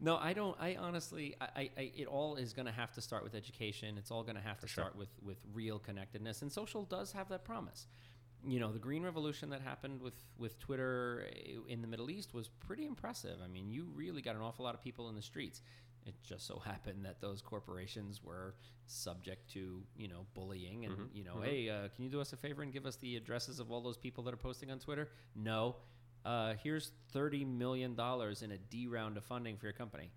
[0.00, 0.56] No, I don't.
[0.60, 3.96] I honestly, I, I, I it all is going to have to start with education.
[3.96, 4.84] It's all going to have to sure.
[4.84, 7.86] start with with real connectedness, and social does have that promise.
[8.46, 12.34] You know, the green revolution that happened with with Twitter eh, in the Middle East
[12.34, 13.38] was pretty impressive.
[13.42, 15.62] I mean, you really got an awful lot of people in the streets.
[16.06, 18.54] It just so happened that those corporations were
[18.86, 22.36] subject to you know bullying and you know, hey, uh, can you do us a
[22.36, 25.08] favor and give us the addresses of all those people that are posting on Twitter?
[25.34, 25.76] No.
[26.24, 30.10] Uh, here's thirty million dollars in a D round of funding for your company.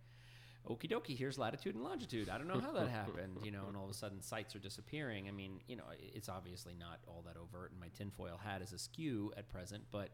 [0.67, 2.27] Okie dokie, here's latitude and longitude.
[2.29, 4.59] I don't know how that happened, you know, and all of a sudden sites are
[4.59, 5.27] disappearing.
[5.27, 8.73] I mean, you know, it's obviously not all that overt, and my tinfoil hat is
[8.73, 10.09] askew at present, but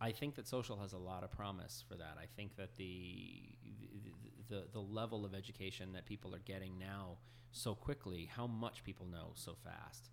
[0.00, 2.16] I think that social has a lot of promise for that.
[2.20, 3.42] I think that the
[4.48, 7.18] the, the level of education that people are getting now
[7.52, 10.08] so quickly, how much people know so fast,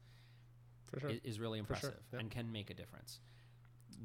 [0.99, 1.09] sure.
[1.09, 3.19] i- is really For sure, impressive and can make a difference.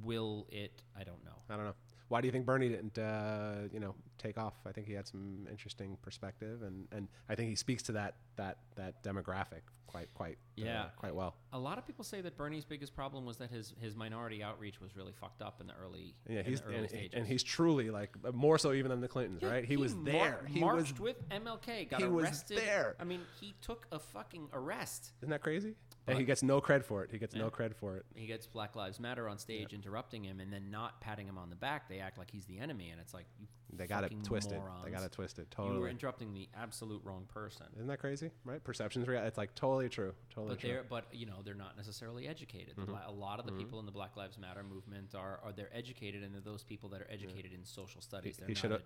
[0.02, 0.82] Will it?
[0.98, 1.36] I don't know.
[1.50, 1.74] I don't know.
[2.12, 4.52] Why do you think Bernie didn't, uh, you know, take off?
[4.66, 8.16] I think he had some interesting perspective, and, and I think he speaks to that
[8.36, 10.84] that that demographic quite quite uh, Yeah.
[10.98, 11.36] quite well.
[11.54, 14.78] A lot of people say that Bernie's biggest problem was that his his minority outreach
[14.78, 17.10] was really fucked up in the early Yeah, in he's the early and, stages.
[17.14, 19.64] and he's truly like uh, more so even than the Clintons, Yeah, right?
[19.64, 20.44] He, was mar- there.
[20.50, 21.88] he was marched with MLK.
[21.88, 22.58] Got he was arrested.
[22.58, 22.94] there.
[23.00, 25.12] I mean, he took a fucking arrest.
[25.22, 25.76] Isn't that crazy?
[26.06, 27.10] And he gets no cred for it.
[27.10, 27.50] He gets no Yeah.
[27.50, 28.04] cred for it.
[28.14, 31.50] He gets Black Lives Matter on stage interrupting him, and then not patting him on
[31.50, 31.88] the back.
[31.88, 34.58] They act like he's the enemy, and it's like you They got it twisted.
[34.58, 34.84] Morons.
[34.84, 35.50] They got it twisted.
[35.50, 37.66] Totally, you were interrupting the absolute wrong person.
[37.74, 38.30] Isn't that crazy?
[38.44, 38.62] Right?
[38.62, 39.22] Perceptions real.
[39.22, 40.14] It's like totally true.
[40.30, 40.68] Totally But true.
[40.70, 42.76] they're but you know they're not necessarily educated.
[42.76, 42.90] Mm-hmm.
[42.90, 43.60] Bla- A lot of the mm-hmm.
[43.60, 46.88] people in the Black Lives Matter movement are are they're educated, and they're those people
[46.90, 48.36] that are educated in social studies.
[48.36, 48.82] They're he should ed-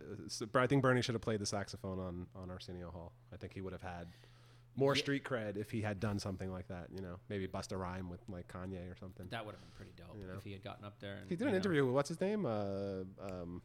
[0.55, 3.13] uh, I think Bernie should have played the saxophone on on Arsenio Hall.
[3.33, 4.07] I think he would have had
[4.77, 5.01] more Yeah.
[5.03, 6.89] street cred if he had done something like that.
[6.93, 9.27] You know, maybe bust a rhyme with like Kanye or something.
[9.31, 10.35] that would have been pretty dope You know.
[10.37, 11.17] if he had gotten up there.
[11.17, 13.63] And, He did an know- interview with what's his name, uh, um,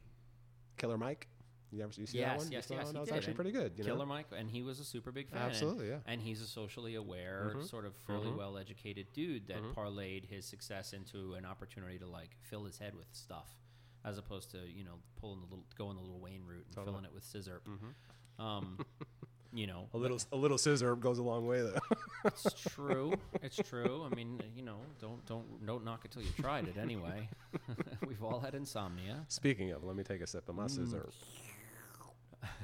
[0.78, 1.28] Killer Mike.
[1.74, 2.48] You ever you see that Yes, one?
[2.48, 3.78] You yes, that yes, he That was did, actually and pretty good.
[3.78, 4.06] You Killer know?
[4.06, 5.40] Mike, and he was a super big fan.
[5.42, 6.00] Absolutely, yeah.
[6.06, 7.64] And he's a socially aware, Mhm.
[7.66, 8.36] sort of fairly Mhm.
[8.38, 9.74] well educated dude that Mhm.
[9.74, 13.58] parlayed his success into an opportunity to like fill his head with stuff,
[14.04, 16.92] as opposed to you know pulling the little going the little Wayne route and Totally.
[16.94, 17.62] filling it with scissor.
[17.66, 18.42] Mhm.
[18.44, 18.78] Um,
[19.54, 21.80] you know, A little a little scissor goes a long way though.
[22.26, 23.14] it's true.
[23.42, 24.08] It's true.
[24.10, 26.78] I mean, you know, don't don't don't knock it till you tried it.
[26.78, 27.28] Anyway,
[28.08, 29.26] we've all had insomnia.
[29.28, 31.10] Speaking of, let me take a sip of my scissor.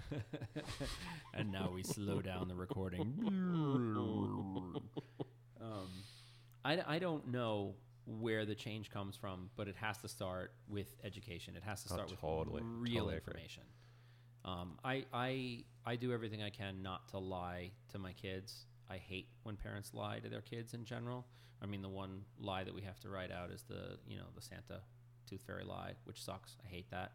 [1.34, 3.14] and now we slow down the recording.
[5.62, 5.90] um,
[6.64, 10.88] I, I don't know where the change comes from, but it has to start with
[11.04, 11.56] education.
[11.56, 12.62] It has to Oh, start totally.
[12.62, 13.48] with real Totally agree.
[14.48, 18.66] Um, I, I, I do everything I can not to lie to my kids.
[18.90, 21.26] I hate when parents lie to their kids in general.
[21.62, 24.24] I mean, the one lie that we have to write out is the, you know,
[24.36, 24.82] the Santa
[25.30, 26.56] tooth fairy lie, which sucks.
[26.66, 27.12] I hate that.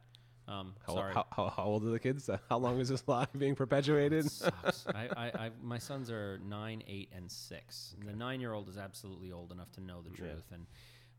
[0.49, 1.15] Um, How, sorry.
[1.15, 2.29] how, how, how old are the kids?
[2.51, 4.29] How long is this lie being perpetuated?
[4.31, 4.85] sucks.
[4.95, 7.95] I, I, I, my sons are nine, eight, and six.
[8.01, 10.17] And the nine-year-old is absolutely old enough to know the Yeah.
[10.33, 10.67] truth, and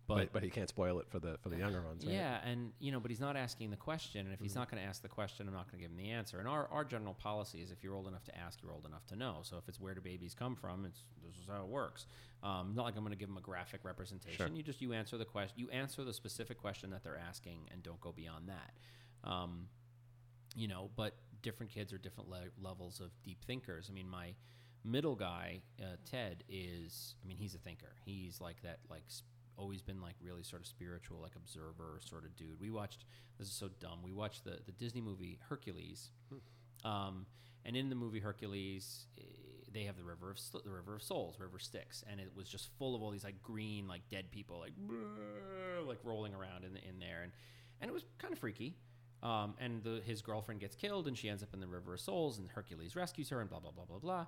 [0.07, 2.05] but, but, but he can't spoil it for the for the younger ones.
[2.05, 2.13] Right?
[2.15, 4.21] yeah, and you know, but he's not asking the question.
[4.25, 4.43] And if Mm-hmm.
[4.45, 6.39] he's not going to ask the question, I'm not going to give him the answer.
[6.39, 9.05] And our, our general policy is, if you're old enough to ask, you're old enough
[9.07, 9.37] to know.
[9.43, 12.05] So if it's where do babies come from, it's this is how it works.
[12.43, 14.47] Um, not like I'm going to give them a graphic representation.
[14.47, 14.55] Sure.
[14.55, 15.53] You just you answer the question.
[15.57, 19.29] You answer the specific question that they're asking, and don't go beyond that.
[19.29, 19.67] Um,
[20.55, 23.87] you know, but different kids are different le- levels of deep thinkers.
[23.89, 24.33] I mean, my
[24.83, 27.95] middle guy, uh, Ted, is, I mean, he's a thinker.
[28.05, 29.23] He's like that, like, s-
[29.57, 32.59] always been like really sort of spiritual, like observer sort of dude.
[32.59, 33.05] We watched,
[33.37, 36.09] this is so dumb, we watched the, the Disney movie Hercules.
[36.83, 37.25] Um,
[37.65, 39.23] and in the movie Hercules, eh,
[39.73, 42.69] they have the river of the river of souls, River Styx, and it was just
[42.77, 44.73] full of all these like green, like dead people, like
[45.87, 47.31] like rolling around in the, in there, and
[47.81, 48.75] and it was kind of freaky.
[49.23, 52.01] Um, and the, his girlfriend gets killed, and she ends up in the River of
[52.01, 54.25] Souls, and Hercules rescues her, and blah blah blah blah blah.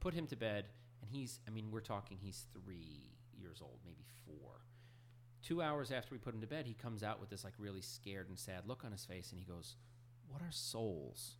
[0.00, 0.66] Put him to bed,
[1.00, 3.17] and he's I mean we're talking he's three
[3.48, 4.60] years old, maybe four.
[5.42, 7.80] Two hours after we put him to bed, he comes out with this like really
[7.80, 9.76] scared and sad look on his face, and he goes,
[10.28, 11.36] "What are souls?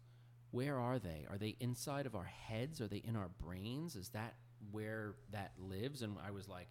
[0.50, 1.26] Where are they?
[1.28, 2.80] Are they inside of our heads?
[2.80, 3.96] Are they in our brains?
[3.96, 4.34] Is that
[4.70, 6.68] where that lives?" And I was like,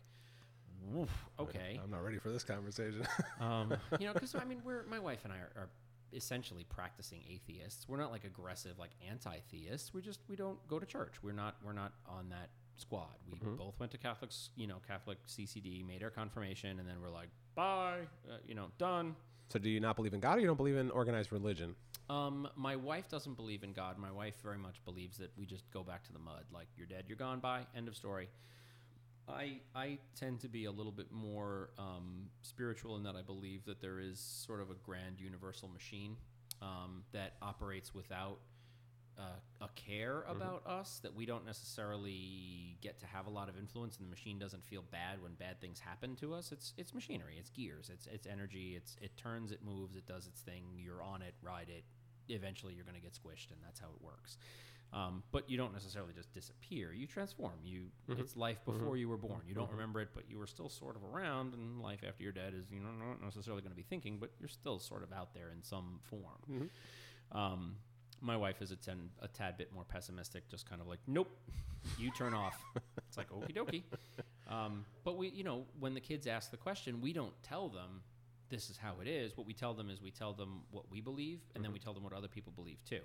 [0.82, 3.06] "Woof, okay." I'm not ready for this conversation.
[3.40, 5.70] Um, you know, because I mean, we're my wife and I are, are
[6.14, 7.88] essentially practicing atheists.
[7.88, 9.94] We're not like aggressive, like anti-theists.
[9.94, 11.16] We just we don't go to church.
[11.22, 13.16] We're not we're not on that squad.
[13.30, 17.10] We both went to Catholic, you know, Catholic CCD, made our confirmation, and then we're
[17.10, 19.16] like, bye, uh, you know, done.
[19.50, 21.76] so do you not believe in God or you don't believe in organized religion?
[22.10, 23.98] Um, my wife doesn't believe in God.
[23.98, 26.46] My wife very much believes that we just go back to the mud.
[26.54, 27.40] Like you're dead, you're gone.
[27.40, 27.66] Bye.
[27.76, 28.30] End of story.
[29.28, 33.66] I I tend to be a little bit more um, spiritual in that I believe
[33.66, 36.16] that there is sort of a grand universal machine
[36.62, 38.40] um, that operates without
[39.18, 41.00] uh, a care about us.
[41.04, 44.64] That we don't necessarily get to have a lot of influence, and the machine doesn't
[44.66, 46.52] feel bad when bad things happen to us.
[46.52, 47.36] It's it's machinery.
[47.40, 47.90] It's gears.
[47.92, 48.76] It's it's energy.
[48.76, 49.52] It's it turns.
[49.52, 49.96] It moves.
[49.96, 50.64] It does its thing.
[50.78, 51.34] You're on it.
[51.42, 51.84] Ride it.
[52.30, 54.38] Eventually, you're going to get squished, and that's how it works.
[54.94, 56.94] Um, but you don't necessarily just disappear.
[56.94, 57.54] You transform.
[57.64, 59.42] You it's life before you were born.
[59.48, 61.54] You don't remember it, but you were still sort of around.
[61.54, 64.32] And life after you're dead is you know not necessarily going to be thinking, but
[64.40, 66.70] you're still sort of out there in some form.
[67.34, 67.76] Um,
[68.22, 71.30] my wife is a, ten, a tad bit more pessimistic, just kind of like, nope,
[71.98, 72.62] you turn off.
[73.08, 73.84] It's like okie dokie.
[74.50, 78.02] Um, but we, you know, when the kids ask the question, we don't tell them
[78.50, 79.36] this is how it is.
[79.38, 81.94] What we tell them is we tell them what we believe, and then we tell
[81.94, 83.00] them what other people believe too.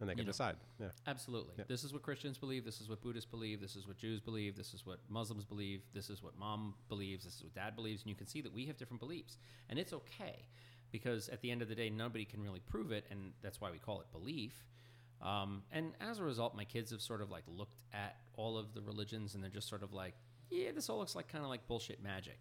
[0.00, 0.30] and they can know.
[0.30, 0.56] decide.
[0.80, 0.88] Yeah.
[1.06, 1.54] Absolutely.
[1.58, 1.64] Yeah.
[1.68, 2.64] This is what Christians believe.
[2.64, 3.60] This is what Buddhists believe.
[3.60, 4.56] This is what Jews believe.
[4.56, 5.82] This is what Muslims believe.
[5.94, 7.24] This is what mom believes.
[7.24, 8.02] This is what dad believes.
[8.02, 9.38] And you can see that we have different beliefs.
[9.68, 10.48] And it's okay
[10.90, 13.04] because at the end of the day, nobody can really prove it.
[13.10, 14.64] And that's why we call it belief.
[15.22, 18.74] Um, and as a result, my kids have sort of like looked at all of
[18.74, 20.14] the religions and they're just sort of like,
[20.50, 22.38] yeah, this all looks like kind of like bullshit magic.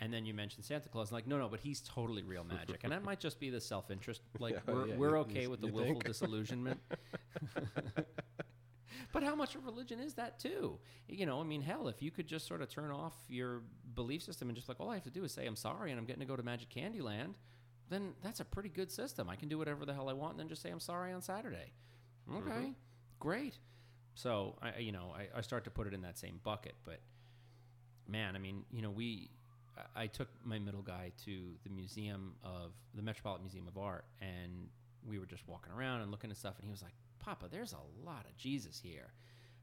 [0.00, 2.82] And then you mentioned Santa Claus, and like, no, no, but he's totally real magic,
[2.82, 4.20] and that might just be the self-interest.
[4.40, 6.04] Like, Yeah, we're, yeah, we're okay you- with the willful think?
[6.12, 6.80] disillusionment.
[9.12, 10.78] But how much of religion is that too?
[11.08, 13.62] You know, I mean, hell, if you could just sort of turn off your
[13.94, 16.00] belief system and just like all I have to do is say I'm sorry and
[16.00, 17.34] I'm getting to go to Magic Candyland,
[17.90, 19.28] then that's a pretty good system.
[19.28, 21.22] I can do whatever the hell I want and then just say I'm sorry on
[21.22, 21.72] Saturday.
[22.30, 22.48] Mm-hmm.
[22.50, 22.72] Okay,
[23.20, 23.58] great.
[24.14, 26.74] So I, you know, I, I start to put it in that same bucket.
[26.84, 27.00] But
[28.08, 29.30] man, I mean, you know, we,
[29.94, 34.68] I took my middle guy to the museum of the Metropolitan Museum of Art, and
[35.06, 37.72] we were just walking around and looking at stuff, and he was like, "Papa, there's
[37.72, 39.12] a lot of Jesus here."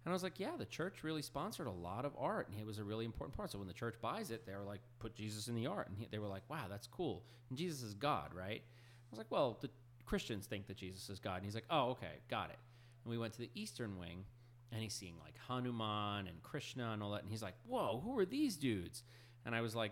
[0.03, 2.65] And I was like, "Yeah, the church really sponsored a lot of art, and it
[2.65, 3.51] was a really important part.
[3.51, 5.97] So when the church buys it, they were like, put Jesus in the art, and
[5.97, 7.23] he, they were like, wow, that's cool.
[7.49, 8.61] And Jesus is God, right?
[8.61, 9.69] I was like, well, the
[10.05, 12.57] Christians think that Jesus is God, and he's like, oh, okay, got it.
[13.03, 14.25] And we went to the Eastern Wing,
[14.71, 18.17] and he's seeing like Hanuman and Krishna and all that, and he's like, whoa, who
[18.17, 19.03] are these dudes?
[19.45, 19.91] And I was like,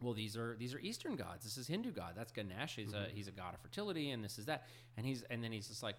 [0.00, 1.44] well, these are these are Eastern gods.
[1.44, 2.12] This is Hindu god.
[2.14, 2.76] That's Ganesh.
[2.76, 3.16] He's a mm-hmm.
[3.16, 4.66] he's a god of fertility, and this is that.
[4.96, 5.96] And he's and then he's just like,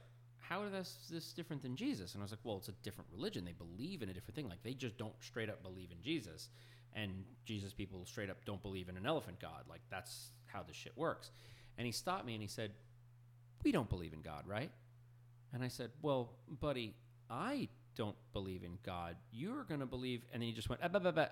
[0.48, 2.14] how is this this different than Jesus?
[2.14, 3.46] And I was like, well, it's a different religion.
[3.46, 4.50] They believe in a different thing.
[4.50, 6.50] Like they just don't straight up believe in Jesus,
[6.94, 7.12] and
[7.46, 9.64] Jesus people straight up don't believe in an elephant god.
[9.70, 11.32] Like that's how this shit works.
[11.78, 12.72] And he stopped me and he said,
[13.64, 14.72] we don't believe in God, right?
[15.54, 16.96] And I said, well, buddy,
[17.30, 19.16] I don't believe in God.
[19.32, 21.28] You're gonna believe, and then he just went, ah, bah, bah, bah.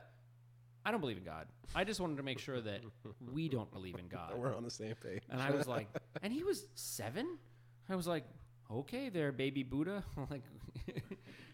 [0.88, 1.48] I don't believe in God.
[1.74, 2.82] I just wanted to make sure that
[3.34, 4.34] we don't believe in God.
[4.38, 5.24] We're on the same page.
[5.32, 5.88] And I was like,
[6.22, 7.38] and he was seven.
[7.90, 8.24] I was like,
[8.72, 10.04] okay, there, baby Buddha.
[10.30, 10.44] like,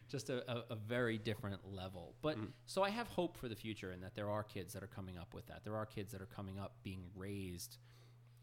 [0.09, 2.13] just a, a, a very different level.
[2.21, 2.47] But mm.
[2.65, 5.17] so I have hope for the future, and that there are kids that are coming
[5.17, 5.63] up with that.
[5.63, 7.77] There are kids that are coming up being raised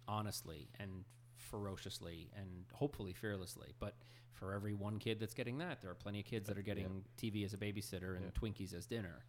[0.07, 1.05] honestly and
[1.37, 3.75] ferociously and hopefully fearlessly.
[3.79, 3.97] But
[4.33, 7.05] for every one kid that's getting that, there are plenty of kids that are getting
[7.21, 9.25] TV as a babysitter and Twinkies as dinner.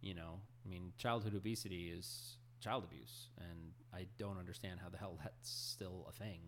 [0.00, 4.96] You know, I mean, childhood obesity is child abuse, and I don't understand how the
[4.96, 6.40] hell that's still a thing.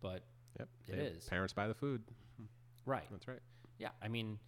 [0.00, 0.24] But
[0.58, 0.68] Yep.
[0.88, 1.24] It They- is.
[1.28, 2.02] Parents buy the food.
[2.38, 2.44] Hmm.
[2.86, 3.40] right, That's right.
[3.78, 4.38] yeah, I mean,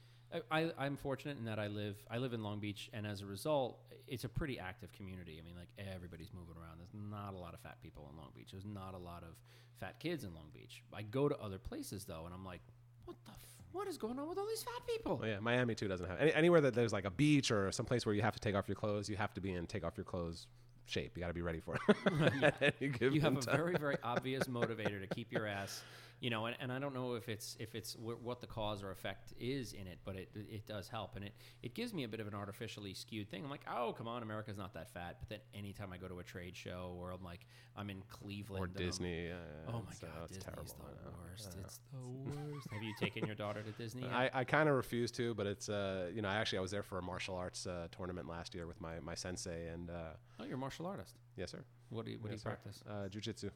[0.51, 3.27] I, I'm fortunate in that I live I live in Long Beach, and as a
[3.27, 5.39] result, it's a pretty active community.
[5.39, 6.79] I mean, like everybody's moving around.
[6.79, 8.49] There's not a lot of fat people in Long Beach.
[8.51, 9.35] There's not a lot of
[9.79, 10.83] fat kids in Long Beach.
[10.95, 12.61] I go to other places though, and I'm like,
[13.05, 13.39] what the f-
[13.73, 15.21] what is going on with all these fat people?
[15.23, 17.85] Oh yeah, Miami too doesn't have any, anywhere that there's like a beach or some
[17.85, 19.11] place where you have to take off your clothes.
[19.11, 20.47] You have to be in take off your clothes
[20.87, 21.13] shape.
[21.17, 22.75] You got to be ready for it.
[23.13, 23.57] You have a time.
[23.57, 25.83] very very obvious motivator to keep your ass
[26.23, 28.83] you know and, and i don't know if it's if it's wh- what the cause
[28.83, 31.17] or effect is in it but it it does help.
[31.17, 33.45] And it it gives me a bit of an artificially skewed thing.
[33.45, 35.17] I'm like oh come on america's not that fat.
[35.21, 38.65] But then anytime i go to a trade show or i'm like i'm in cleveland
[38.65, 39.27] or Disney.
[39.27, 40.75] yeah, yeah, oh my uh, god it's disney's terrible.
[41.05, 41.57] the worst.
[41.61, 42.69] It's the worst.
[42.73, 44.13] Have you taken your daughter to disney yet?
[44.13, 46.83] I, I kind of refuse to, but it's uh, you know, actually I was there
[46.83, 49.95] for a martial arts uh, tournament last year with my, my sensei, and uh,
[50.41, 51.17] oh you're a martial artist?
[51.37, 52.83] Yes sir, what do you what yes, do you practice?
[52.89, 53.51] Uh, jujitsu.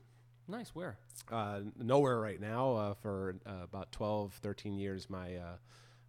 [0.48, 0.98] Nice where
[1.30, 2.74] Uh, nowhere right now.
[2.74, 5.56] Uh, for uh, about 12, 13 years, my uh,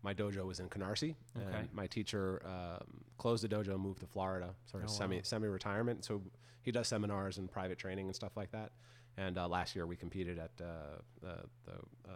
[0.04, 1.58] my dojo was in Canarsie, Okay.
[1.58, 2.86] and my teacher um,
[3.18, 5.22] closed the dojo, and moved to Florida, sort of Oh, semi wow.
[5.24, 6.06] semi retirement.
[6.06, 6.22] So
[6.62, 8.72] he does seminars and private training and stuff like that.
[9.18, 11.74] And uh, last year we competed at uh, the the
[12.08, 12.12] uh,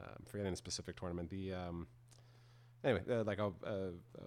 [0.00, 1.28] uh, I'm forgetting the specific tournament.
[1.30, 1.88] The um,
[2.84, 4.26] anyway, uh, like a, a, a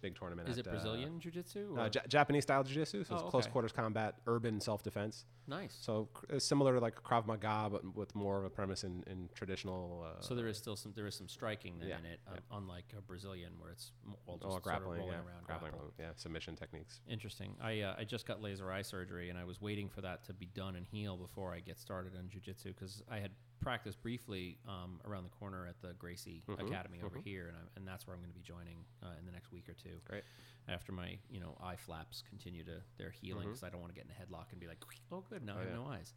[0.00, 0.48] big tournament.
[0.48, 1.80] is at, it brazilian jiu-jitsu Uh, or?
[1.80, 3.52] uh, Ja- Japanese style jiu-jitsu, so it's Oh, close okay.
[3.52, 5.26] quarters combat, urban self-defense.
[5.46, 9.02] nice So cr- similar to like Krav Maga, but with more of a premise in,
[9.06, 10.04] in traditional.
[10.06, 12.38] Uh, So there is still some there is some striking then Yeah, in it, um,
[12.52, 13.92] unlike a Brazilian where it's
[14.26, 15.44] all just oh, sort of grappling, rolling yeah, around.
[15.44, 15.94] grappling, grapple.
[15.98, 17.00] yeah, submission techniques.
[17.08, 17.56] Interesting.
[17.60, 20.32] I uh, I just got laser eye surgery and I was waiting for that to
[20.32, 24.58] be done and heal before I get started on jujitsu because I had practiced briefly
[24.68, 27.24] um, around the corner at the Gracie Mhm, Academy over mhm.
[27.24, 29.68] here and and that's where I'm going to be joining uh, in the next week
[29.68, 30.00] or two.
[30.04, 30.24] Great.
[30.68, 33.98] After my you know eye flaps continue to their healing because I don't want to
[34.00, 34.78] get in a headlock and be like
[35.12, 35.76] oh good now Oh, I have yeah.
[35.76, 36.12] no eyes.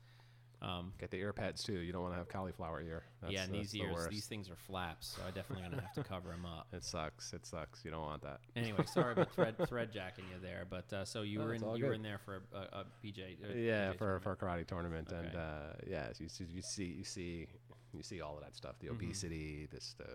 [0.61, 1.79] Um, Get the ear pads too.
[1.79, 3.03] You don't want to have cauliflower ear.
[3.19, 4.09] That's, yeah, and these ears, worst.
[4.11, 6.67] these things are flaps, so I definitely gonna have to cover them up.
[6.71, 7.33] It sucks.
[7.33, 7.83] It sucks.
[7.83, 8.41] You don't want that.
[8.55, 11.61] Anyway, sorry about thread thread jacking you there, but uh, so you No, were in
[11.77, 13.37] you were in there for a, a, a BJ.
[13.43, 14.23] uh, yeah, BJ for tournament.
[14.23, 17.47] for a karate tournament, and uh, yeah, you see, you see, you see,
[17.91, 18.75] you see all of that stuff.
[18.79, 18.91] The Mhm.
[18.91, 20.05] obesity, this, the,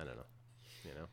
[0.00, 0.22] I don't know,
[0.84, 1.06] you know.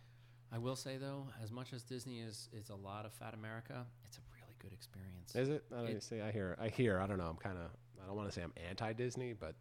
[0.51, 3.88] I will say though, as much as Disney is is a lot of fat America,
[4.05, 5.36] it's a really good experience.
[5.36, 5.63] Is it?
[5.73, 6.21] I don't It- see.
[6.21, 6.55] I hear.
[6.62, 6.99] I hear.
[6.99, 7.27] I don't know.
[7.27, 7.71] I'm kind of.
[8.05, 9.55] I don't want to say I'm anti Disney, but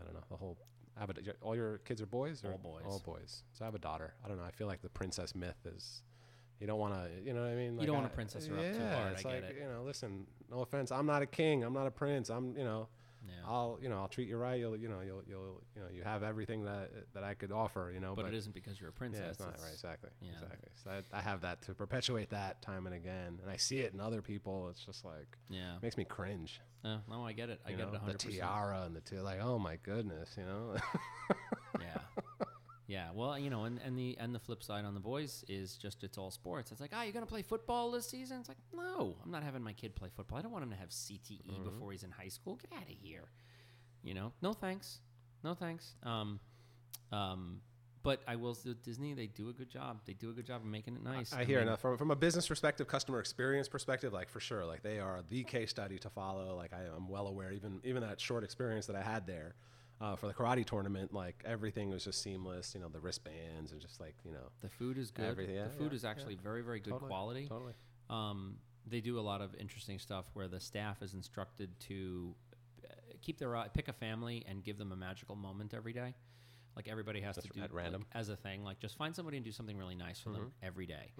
[0.00, 0.22] I don't know.
[0.30, 0.56] The whole.
[0.96, 2.44] I have a, all your kids are boys.
[2.44, 2.82] Or All boys.
[2.86, 3.42] All boys.
[3.52, 4.14] So I have a daughter.
[4.24, 4.44] I don't know.
[4.44, 6.02] I feel like the princess myth is.
[6.60, 7.08] You don't want to.
[7.26, 7.80] You know what I mean?
[7.80, 9.56] You don't wanna princess her up too yeah, hard, It's I like get it.
[9.60, 9.82] you know.
[9.84, 10.26] Listen.
[10.50, 10.92] No offense.
[10.92, 11.64] I'm not a king.
[11.64, 12.28] I'm not a prince.
[12.28, 12.56] I'm.
[12.56, 12.88] You know.
[13.26, 13.34] Yeah.
[13.46, 13.78] I'll.
[13.80, 13.98] You know.
[13.98, 14.58] I'll treat you right.
[14.58, 14.76] You'll.
[14.76, 15.00] You know.
[15.00, 15.22] You'll.
[15.28, 15.62] You'll.
[15.76, 15.88] You know.
[15.92, 17.90] You have everything that that I could offer.
[17.94, 18.14] You know.
[18.14, 19.22] but, it isn't because you're a princess.
[19.24, 19.72] Yeah, it's not it's- right.
[19.72, 20.10] Exactly.
[20.20, 20.32] yeah.
[20.32, 20.68] Exactly.
[20.84, 23.92] So I, I have that to perpetuate that time and again, and I see it
[23.92, 24.68] in other people.
[24.70, 25.76] It's just like Yeah.
[25.82, 26.60] makes me cringe.
[26.84, 27.60] Uh, no, I get it.
[27.66, 28.18] I you get know, it 100%.
[28.18, 29.38] the tiara and the t- like.
[29.40, 30.74] Oh my goodness, you know.
[31.80, 31.98] yeah.
[32.92, 35.76] Yeah, well, you know, and, and the and the flip side on the boys is
[35.76, 36.72] just it's all sports.
[36.72, 38.38] It's like, ah, you're gonna play football this season?
[38.40, 40.38] It's like, no, I'm not having my kid play football.
[40.38, 41.64] I don't want him to have CTE Mm-hmm.
[41.64, 42.56] before he's in high school.
[42.56, 43.24] Get out of here.
[44.02, 44.98] You know, no thanks,
[45.42, 45.94] no thanks.
[46.02, 46.38] Um,
[47.12, 47.60] um,
[48.02, 50.00] but I will say Disney, they do a good job.
[50.04, 51.32] They do a good job of making it nice.
[51.32, 54.66] I hear mean, enough from from a business perspective, customer experience perspective, like for sure,
[54.66, 56.56] like they are the case study to follow.
[56.56, 59.54] Like I, I'm well aware, even even that short experience that I had there.
[60.02, 62.74] Uh, for the karate tournament, like everything was just seamless.
[62.74, 65.26] You know, the wristbands and just like you know, The food is good.
[65.26, 67.46] Everything, yeah, the food yeah, is actually very, very good Totally, quality.
[67.48, 67.74] totally.
[68.10, 72.34] Um, they do a lot of interesting stuff where the staff is instructed to
[72.84, 76.14] uh, keep their eye, pick a family and give them a magical moment every day.
[76.76, 78.02] Like everybody has to do at random?
[78.12, 78.64] like, as a thing.
[78.64, 80.66] Like just find somebody and do something really nice for them Mm-hmm.
[80.66, 81.12] every day.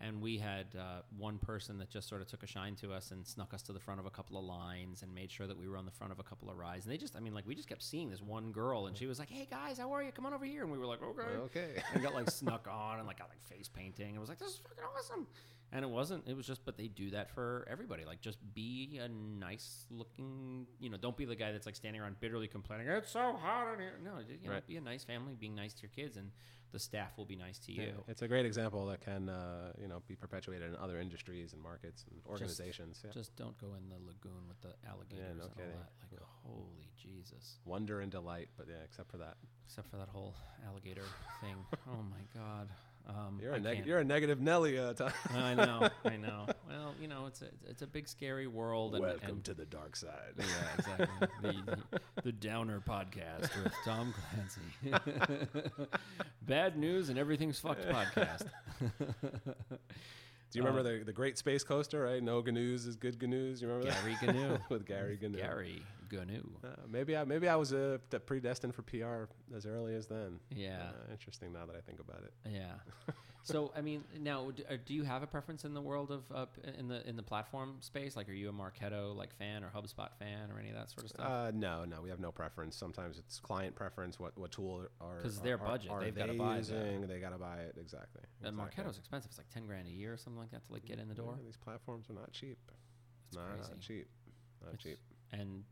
[0.00, 3.10] And we had uh, one person that just sort of took a shine to us
[3.10, 5.58] and snuck us to the front of a couple of lines and made sure that
[5.58, 6.86] we were on the front of a couple of rides.
[6.86, 9.06] And they just, I mean, like we just kept seeing this one girl and she
[9.06, 10.10] was like, "Hey guys, how are you?
[10.12, 11.82] Come on over here." And we were like, "Okay." Okay.
[11.94, 14.14] and got like snuck on and like got like face painting.
[14.14, 15.26] It was like this is fucking awesome.
[15.72, 16.26] And it wasn't.
[16.26, 16.64] It was just.
[16.64, 18.04] But they do that for everybody.
[18.04, 20.66] Like just be a nice looking.
[20.80, 22.88] You know, don't be the guy that's like standing around bitterly complaining.
[22.88, 23.92] It's so hot in here.
[24.04, 24.66] No, you know, Right.
[24.66, 26.32] be a nice family, being nice to your kids, and
[26.72, 27.82] the staff will be nice to you.
[27.82, 31.52] Yeah, it's a great example that can uh, you know be perpetuated in other industries
[31.52, 33.00] and markets and organizations.
[33.04, 33.12] yeah.
[33.12, 35.70] Just don't go in the lagoon with the alligators yeah, no and kidding.
[35.72, 36.12] all that.
[36.12, 37.58] Like, holy Jesus!
[37.64, 40.34] Wonder and delight, but yeah, except for that, Except for that whole
[40.66, 41.04] alligator
[41.40, 41.54] thing.
[41.88, 42.68] Oh my God.
[43.08, 44.78] Um, you're a neg- you're a negative Nelly.
[44.78, 45.10] Uh, Tom.
[45.34, 46.46] I know, I know.
[46.68, 48.94] Well, you know, it's a it's a big scary world.
[48.94, 50.34] And, Welcome and- to the dark side.
[50.38, 50.44] yeah,
[50.78, 51.28] exactly.
[51.42, 51.52] the,
[51.92, 55.60] the, the Downer podcast with Tom Clancy.
[56.42, 58.46] Bad news and everything's fucked podcast.
[58.80, 62.02] Do you remember the, the Great Space Coaster?
[62.02, 63.60] Right, no GNUs is good GNUs.
[63.62, 64.48] You remember Gary Gnu.
[64.48, 65.36] that with Gary GNU?
[65.38, 65.82] Gary
[66.12, 66.42] Gnu.
[66.64, 69.24] Uh, maybe I maybe I was uh, predestined for PR
[69.56, 70.40] as early as then.
[70.50, 70.78] Yeah.
[70.90, 72.32] Uh, interesting now that I think about it.
[72.50, 72.74] Yeah.
[73.42, 76.24] So I mean, now do, uh, do you have a preference in the world of
[76.34, 76.46] uh,
[76.78, 78.14] in the in the platform space?
[78.14, 81.04] Like, are you a Marketo like fan or HubSpot fan or any of that sort
[81.04, 81.26] of stuff?
[81.26, 82.76] Uh, no, no, we have no preference.
[82.76, 84.20] Sometimes it's client preference.
[84.20, 86.58] What what tool are because their budget, Are they've gotta buy that.
[86.58, 87.06] using?
[87.08, 88.22] They got to buy it exactly.
[88.44, 88.84] and exactly.
[88.84, 89.30] Marketo's expensive.
[89.30, 91.14] It's like ten grand a year or something like that to like get in the
[91.14, 91.34] door.
[91.38, 92.58] Yeah, these platforms are not cheap.
[93.28, 94.06] It's not, not cheap.
[94.62, 94.98] Not It's- cheap.
[95.32, 95.64] and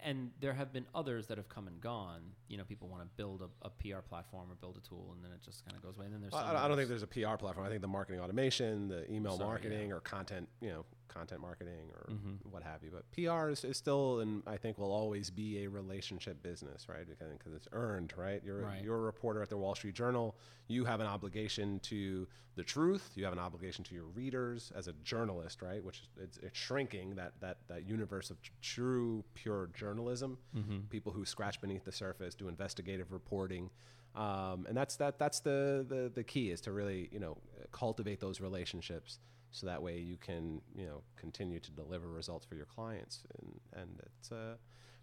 [0.00, 2.20] and there have been others that have come and gone.
[2.48, 5.24] You know, people want to build a, a PR platform or build a tool, and
[5.24, 6.06] then it just kind of goes away.
[6.06, 7.66] And then there's Well, I, I don't think there's a PR platform.
[7.66, 9.94] I think the marketing automation, the email Sorry, marketing, yeah.
[9.94, 10.84] or content, you know,
[11.14, 12.44] content marketing or Mhm.
[12.50, 12.90] what have you.
[12.90, 17.06] But PR is, is still, and I think will always be a relationship business, right?
[17.06, 18.42] Because, it's earned, right?
[18.44, 18.82] You're Right.
[18.82, 20.36] you're a reporter at the Wall Street Journal.
[20.66, 23.12] You have an obligation to the truth.
[23.16, 25.82] You have an obligation to your readers as a journalist, right?
[25.84, 30.38] Which it's, it's shrinking that that that universe of true pure journalism.
[30.90, 33.70] People who scratch beneath the surface, do investigative reporting.
[34.14, 35.18] Um, and that's that.
[35.18, 37.36] That's the, the the key is to really you know
[37.72, 39.18] cultivate those relationships,
[39.54, 43.22] so that way you can you know continue to deliver results for your clients.
[43.38, 44.56] And and it's uh,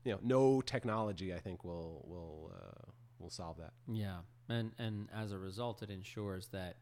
[0.04, 3.74] you know no technology I think will will uh, will solve that.
[3.88, 6.76] Yeah, and and as a result, it ensures that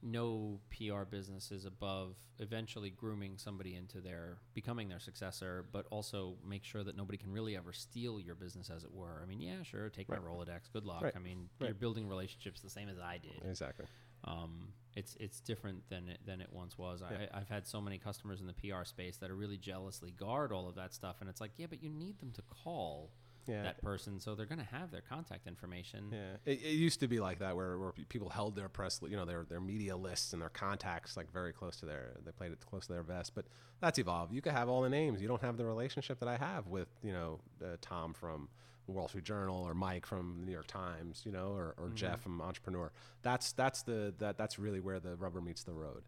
[0.00, 6.36] no PR business is above eventually grooming somebody into their becoming their successor, but also
[6.46, 9.20] make sure that nobody can really ever steal your business, as it were.
[9.20, 10.22] I mean, yeah, sure, take Right.
[10.22, 10.70] my Rolodex.
[10.72, 11.02] Good luck.
[11.02, 11.16] Right.
[11.16, 11.66] I mean, Right.
[11.68, 13.42] you're building relationships the same as I did.
[13.44, 13.86] Exactly.
[14.28, 17.02] Um, it's it's different than it, than it once was.
[17.08, 17.26] Yeah.
[17.32, 20.52] I, I've had so many customers in the PR space that are really jealously guard
[20.52, 23.10] all of that stuff, and it's like, yeah, but you need them to call
[23.46, 23.62] Yeah.
[23.62, 26.10] that person, so they're going to have their contact information.
[26.12, 29.16] Yeah, it, it used to be like that, where, where people held their press, you
[29.16, 32.52] know, their their media lists and their contacts like very close to their, they played
[32.52, 33.34] it close to their vest.
[33.34, 33.46] But
[33.80, 34.32] that's evolved.
[34.34, 35.22] You could have all the names.
[35.22, 38.48] You don't have the relationship that I have with, you know, uh, Tom from
[38.92, 42.20] Wall Street Journal or Mike from the New York Times, you know, or, or Jeff
[42.22, 42.90] from Entrepreneur.
[43.22, 46.02] That's that's the that that's really where the rubber meets the road.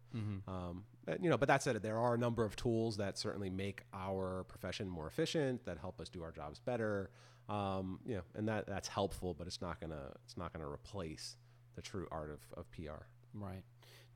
[0.47, 3.49] Um, but, you know, but that said, there are a number of tools that certainly
[3.49, 7.09] make our profession more efficient, that help us do our jobs better.
[7.49, 11.37] Um, you know, and that that's helpful, but it's not gonna it's not gonna replace
[11.75, 13.03] the true art of, of PR.
[13.33, 13.63] Right.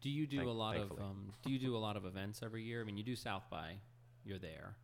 [0.02, 2.42] Do you do Thank- a lot of um, Do you do a lot of events
[2.44, 2.82] every year?
[2.82, 3.80] I mean, you do South by,
[4.24, 4.76] you're there.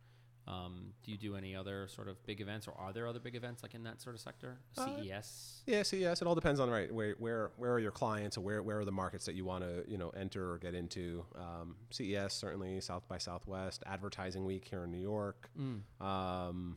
[0.48, 3.36] Um, do you do any other sort of big events, or are there other big
[3.36, 4.58] events like in that sort of sector?
[4.76, 5.62] Uh, CES.
[5.66, 8.60] Yeah, yes, it all depends on right where where where are your clients or where
[8.62, 11.24] where are the markets that you want to you know enter or get into.
[11.36, 15.82] Um, CES certainly, South by Southwest, Advertising Week here in New York, Mm.
[16.04, 16.76] um,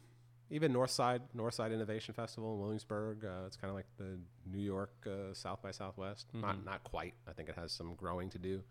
[0.51, 3.25] even Northside Northside Innovation Festival in Williamsburg.
[3.25, 6.27] Uh, it's kind of like the New York uh, South by Southwest.
[6.33, 7.15] Not not quite.
[7.27, 8.61] I think it has some growing to do.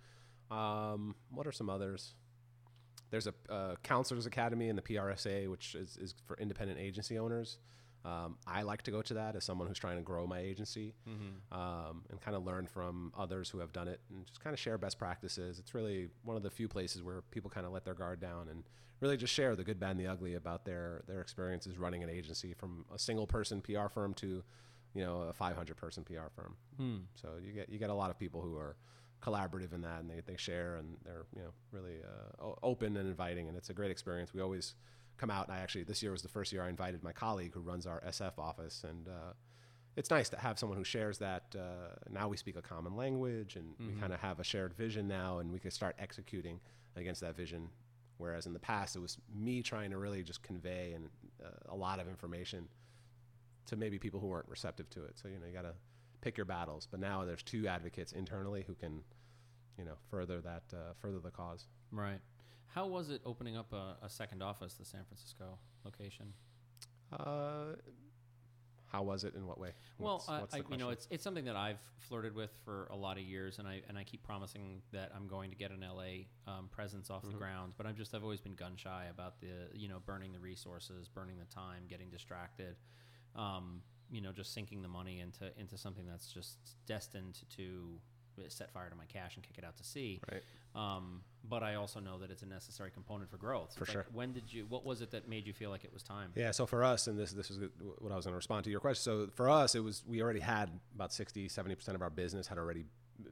[0.53, 2.15] Um, what are some others?
[3.15, 7.59] There's a uh, counselors academy in the PRSA, which is, is for independent agency owners.
[8.05, 10.95] Um, I like to go to that as someone who's trying to grow my agency
[11.53, 14.59] um, and kind of learn from others who have done it and just kind of
[14.59, 15.61] share best practices.
[15.61, 18.49] It's really one of the few places where people kind of let their guard down
[18.49, 18.65] and
[18.99, 22.11] really just share the good, bad, and the ugly about their their experiences running an
[22.11, 24.43] agency from a single person PR firm to
[24.93, 26.57] you know a 500 person PR firm.
[26.79, 26.97] Hmm.
[27.15, 28.75] So you get you get a lot of people who are
[29.25, 33.09] collaborative in that, and they, they share, and they're you know really uh, open and
[33.09, 34.35] inviting, and it's a great experience.
[34.35, 34.75] We always
[35.17, 35.49] come out.
[35.49, 37.87] And I actually this year was the first year I invited my colleague who runs
[37.87, 39.33] our SF office, and uh,
[39.97, 41.55] it's nice to have someone who shares that.
[41.55, 45.09] Uh, now we speak a common language, and we kind of have a shared vision
[45.09, 46.61] now, and we can start executing
[46.97, 47.69] against that vision.
[48.19, 51.09] Whereas in the past, it was me trying to really just convey and
[51.45, 52.69] uh, a lot of information
[53.67, 55.19] to maybe people who weren't receptive to it.
[55.19, 55.75] So you know, you got to
[56.25, 56.89] pick your battles.
[56.91, 59.03] But now there's two advocates internally who can,
[59.79, 61.67] you know, further that uh, further the cause.
[61.93, 62.19] Right.
[62.69, 66.33] How was it opening up a, a second office, the San Francisco location?
[67.13, 67.77] Uh,
[68.91, 69.35] how was it?
[69.35, 69.73] In what way?
[69.99, 72.87] Well, What's- I, what's I, you know, it's it's something that I've flirted with for
[72.91, 75.71] a lot of years, and I and I keep promising that I'm going to get
[75.73, 77.33] an LA um, presence off Mm-hmm.
[77.33, 77.73] the ground.
[77.77, 81.09] But I'm just I've always been gun shy about the you know burning the resources,
[81.09, 82.77] burning the time, getting distracted.
[83.37, 83.83] Um,
[84.15, 86.57] you know, just sinking the money into into something that's just
[86.87, 87.99] destined to
[88.49, 90.21] set fire to my cash and kick it out to sea.
[90.31, 90.43] Right.
[90.75, 93.75] Um, but I also know that it's a necessary component for growth.
[93.75, 94.07] For Like, sure.
[94.13, 94.67] When did you?
[94.69, 96.31] What was it that made you feel like it was time?
[96.35, 97.59] Yeah, so for us, and this this is
[97.99, 99.03] what I was going to respond to your question.
[99.03, 102.47] So for us, it was we already had about 60, 70 percent of our business
[102.47, 102.85] had already,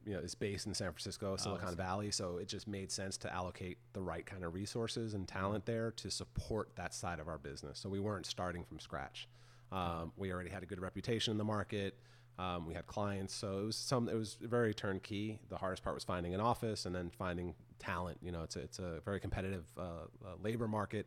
[0.05, 2.11] you know, is based in San Francisco, Silicon Valley.
[2.11, 5.93] So it just made sense to allocate the right kind of resources and talent there
[5.93, 7.79] to support that side of our business.
[7.79, 9.29] So we weren't starting from scratch.
[9.73, 11.97] Um, we already had a good reputation in the market.
[12.39, 14.09] Um, we had clients, so it was some.
[14.09, 15.39] It was very turnkey.
[15.49, 18.19] The hardest part was finding an office and then finding talent.
[18.23, 21.07] You know, it's a, it's a very competitive uh, uh, labor market.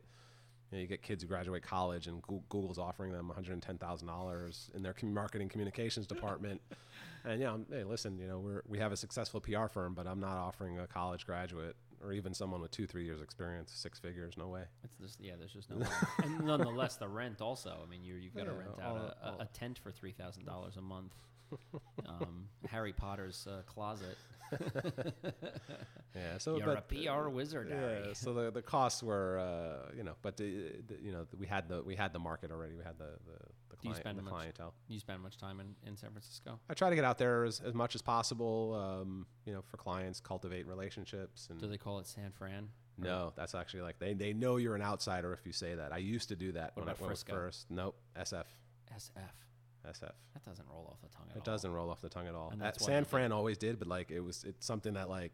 [0.70, 3.60] You, know, you get kids who graduate college, and Goo- Google's offering them one hundred
[3.60, 6.60] ten thousand dollars in their marketing communications department.
[7.24, 10.20] and yeah, hey, listen, you know, we're we have a successful PR firm, but I'm
[10.20, 14.34] not offering a college graduate or even someone with two, three years experience six figures.
[14.36, 14.62] No way.
[14.84, 15.32] It's just yeah.
[15.38, 15.76] There's just no.
[15.78, 15.86] way.
[16.24, 17.78] and nonetheless, the rent also.
[17.84, 19.78] I mean, you you've got to Yeah, rent all- out a, a, all- a tent
[19.82, 21.14] for three thousand dollars a month.
[22.06, 24.16] um, Harry Potter's uh, closet.
[26.14, 26.38] Yeah.
[26.38, 28.04] So You're a but, PR wizard, Harry.
[28.06, 28.12] Yeah.
[28.14, 31.68] So the, the costs were, uh, you know, but the, the, you know, we had
[31.68, 32.74] the we had the market already.
[32.74, 33.38] We had the the,
[33.68, 34.72] the, Do you spend the much- clientele.
[34.88, 36.58] You spend much time in, in San Francisco?
[36.70, 39.76] I try to get out there as, as much as possible, um, you know, for
[39.76, 42.68] clients, cultivate relationships, and Do they call it San Fran?
[42.98, 45.92] No, that's actually like they, they know you're an outsider if you say that.
[45.92, 47.32] I used to do that What when I about I was Frisco?
[47.34, 47.66] first.
[47.70, 48.44] Nope, SF,
[48.96, 49.10] SF.
[49.86, 50.12] SF.
[50.34, 51.44] That doesn't roll off the tongue at It all.
[51.54, 52.50] doesn't roll off the tongue at all.
[52.50, 55.32] And that's San Fran always did, but like it was it's something that like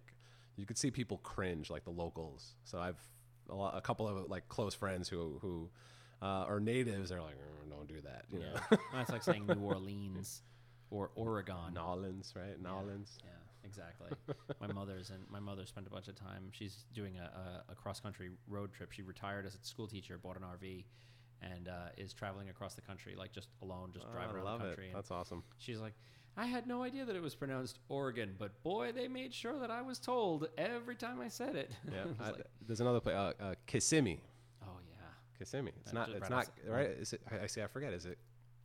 [0.56, 2.54] you could see people cringe, like the locals.
[2.64, 3.00] So I've
[3.48, 5.70] a, lot, a couple of like close friends who who
[6.20, 7.10] uh, are natives.
[7.10, 8.24] They're like, "Mm, don't do that.
[8.30, 8.60] You Yeah.
[8.70, 10.42] know, That's like saying New Orleans
[10.90, 11.74] or Oregon.
[11.74, 12.56] Nolans, right?
[12.62, 12.82] Yeah.
[13.24, 13.30] Yeah,
[13.64, 14.10] exactly.
[14.60, 16.50] my mother's and my mother spent a bunch of time.
[16.52, 17.22] She's doing a,
[17.70, 18.92] a, a cross country road trip.
[18.92, 20.84] She retired as a school teacher, bought an RV,
[21.42, 24.58] and uh, is traveling across the country like just alone, just Oh, driving I around
[24.60, 24.86] the country.
[24.86, 25.42] And That's awesome.
[25.58, 25.94] she's like,
[26.36, 29.70] I had no idea that it was pronounced Oregon, but boy, they made sure that
[29.70, 31.70] I was told every time I said it.
[31.92, 32.04] Yeah.
[32.20, 34.20] I I- like, there's another place, uh, uh, Kissimmee.
[34.64, 34.96] oh yeah,
[35.38, 35.72] Kissimmee.
[35.80, 36.08] It's That not.
[36.10, 36.86] It's right not right.
[36.88, 37.20] Is it?
[37.30, 37.60] I, I see.
[37.62, 37.92] I forget.
[37.92, 38.18] Is it?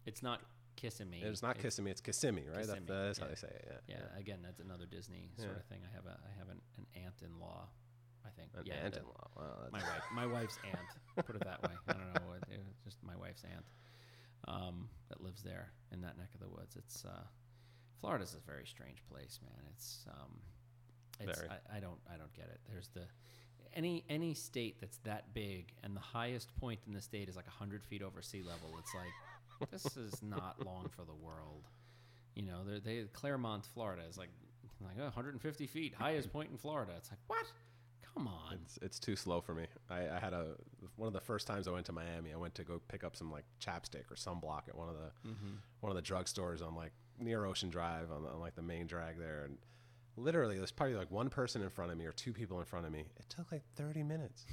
[0.06, 0.40] it's not
[0.78, 1.22] kissing me.
[1.22, 1.92] It's not Kissimmee.
[1.92, 2.56] It's Kissimmee, right?
[2.66, 3.30] That's, Kissimmee, that's how yeah.
[3.32, 3.68] they say it.
[3.90, 3.96] Yeah.
[3.98, 5.58] Yeah, again, that's another Disney sort Yeah.
[5.58, 5.80] of thing.
[5.84, 7.68] I have a I have an, an aunt-in-law,
[8.28, 8.52] I think.
[8.56, 9.28] An yeah, aunt-in-law.
[9.36, 11.26] Wow, my wife, my wife's aunt.
[11.26, 11.76] Put it that way.
[11.88, 12.34] I don't know.
[12.52, 13.66] It just my wife's aunt
[14.48, 16.76] um, that lives there in that neck of the woods.
[16.76, 17.24] It's uh,
[18.00, 19.64] Florida's a very strange place, man.
[19.74, 20.40] It's um,
[21.20, 21.50] it's Very.
[21.50, 22.60] I, I don't I don't get it.
[22.70, 23.04] There's the
[23.74, 27.48] any any state that's that big and the highest point in the state is like
[27.48, 28.78] hundred feet over sea level.
[28.80, 31.68] It's like this is not long for the world.
[32.36, 34.30] You know, they're, they Clermont, Florida is like
[34.82, 36.94] like oh, 150 feet, highest point in Florida.
[36.98, 37.46] It's like what?
[38.18, 38.60] Come on.
[38.66, 39.66] It's it's too slow for me.
[39.90, 40.56] I, I had a
[40.96, 42.34] one of the first times I went to Miami.
[42.34, 45.30] I went to go pick up some like chapstick or sunblock at one of the
[45.30, 45.56] Mm-hmm.
[45.82, 48.88] one of the drugstores on like near Ocean Drive on, the, on like the main
[48.88, 49.58] drag there, and
[50.16, 52.86] literally there's probably like one person in front of me or two people in front
[52.88, 53.06] of me.
[53.18, 54.46] It took like 30 minutes.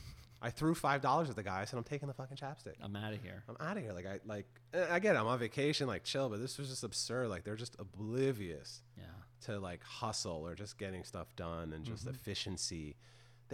[0.43, 1.63] I threw five dollars at the guy.
[1.63, 2.75] I said, "I'm taking the fucking chapstick.
[2.83, 3.45] I'm out of here.
[3.49, 4.47] I'm out of here." Like I like
[4.91, 7.29] I get it, I'm on vacation, like chill, but this was just absurd.
[7.29, 9.05] Like they're just oblivious Yeah.
[9.47, 12.15] to like hustle or just getting stuff done and just Mm-hmm.
[12.15, 12.97] efficiency.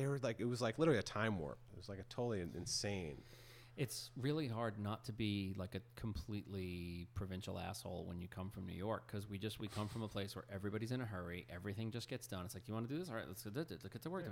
[0.00, 1.58] They were like it was like literally a time warp.
[1.72, 3.20] It was like a totally insane.
[3.76, 8.66] It's really hard not to be like a completely provincial asshole when you come from
[8.66, 11.46] New York because we just we come from a place where everybody's in a hurry,
[11.54, 12.44] everything just gets done.
[12.46, 13.08] It's like, you want to do this?
[13.10, 14.24] All right, let's get to, get to work.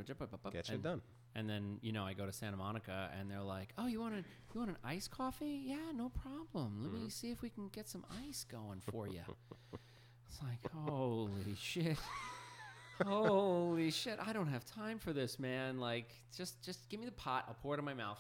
[0.53, 1.03] Get shit and, done.
[1.35, 4.15] And then you know I go to Santa Monica and they're like, oh, you want
[4.15, 5.61] an you want an iced coffee?
[5.67, 6.81] Yeah, no problem.
[6.83, 7.05] Let Mm-hmm.
[7.05, 9.21] me see if we can get some ice going for you.
[10.29, 11.99] it's like, holy shit.
[13.07, 14.19] Holy shit!
[14.25, 15.79] I don't have time for this, man.
[15.79, 17.45] Like, just just give me the pot.
[17.49, 18.19] I'll pour it in my mouth,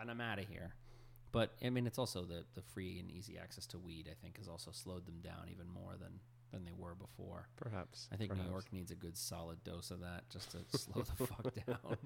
[0.00, 0.74] and I'm out of here.
[1.32, 4.08] But I mean, it's also the the free and easy access to weed.
[4.10, 6.20] I think has also slowed them down even more than
[6.52, 7.48] than they were before.
[7.56, 8.08] Perhaps.
[8.12, 8.46] I think perhaps.
[8.46, 11.96] New York needs a good solid dose of that just to slow the fuck down.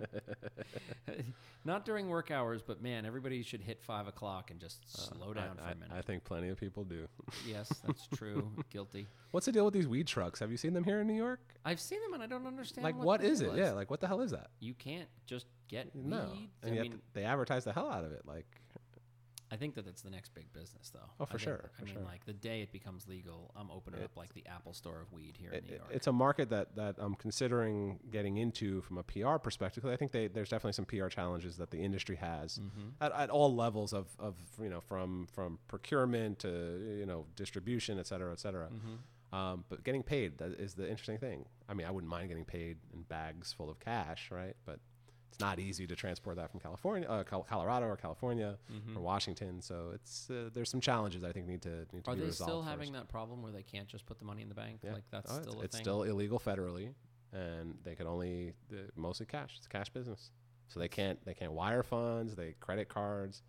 [1.64, 5.44] Not during work hours, but man, everybody should hit five o'clock and just slow down
[5.44, 5.90] Uh, I, for a I- minute.
[5.96, 7.06] I think plenty of people do.
[7.46, 8.50] yes, that's true.
[8.70, 9.06] Guilty.
[9.30, 10.40] What's the deal with these weed trucks?
[10.40, 11.40] Have you seen them here in New York?
[11.64, 12.84] I've seen them and I don't understand.
[12.84, 13.54] like, what, what is it?
[13.54, 14.48] Yeah, like what the hell is that?
[14.58, 16.50] you can't just get No, weed.
[16.62, 18.22] and I yet mean, they advertise the hell out of it.
[18.26, 18.46] Like,
[19.52, 21.00] I think that it's the next big business, though.
[21.20, 22.02] Oh, for I think- sure, I for mean, sure.
[22.04, 25.36] like the day it becomes legal, I'm opening up like the Apple Store of weed
[25.38, 25.88] here in New York.
[25.90, 29.84] it's a market that that I'm considering getting into from a PR perspective.
[29.84, 32.88] I think they, there's definitely some PR challenges that the industry has Mm-hmm.
[33.02, 36.48] at, at all levels of, of you know from from procurement to
[37.00, 38.68] you know distribution, et cetera, et cetera.
[38.68, 39.36] Mm-hmm.
[39.38, 41.46] Um, but getting paid is the interesting thing.
[41.68, 44.54] I mean, I wouldn't mind getting paid in bags full of cash, right?
[44.66, 44.78] But
[45.32, 48.58] it's not easy to transport that from California, uh, Colorado, or California,
[48.94, 49.60] or Washington.
[49.62, 52.26] So it's uh, there's some challenges I think need to need to Are be they
[52.26, 52.50] resolved.
[52.50, 52.70] still first.
[52.70, 54.80] having that problem where they can't just put the money in the bank?
[54.82, 54.92] Yeah.
[54.92, 55.84] Like that's Oh, it's- still a it's thing.
[55.84, 56.92] still illegal federally,
[57.32, 59.54] and they can only uh, mostly cash.
[59.56, 60.30] It's a cash business,
[60.68, 62.34] so they can't they can't wire funds.
[62.34, 63.42] They credit cards.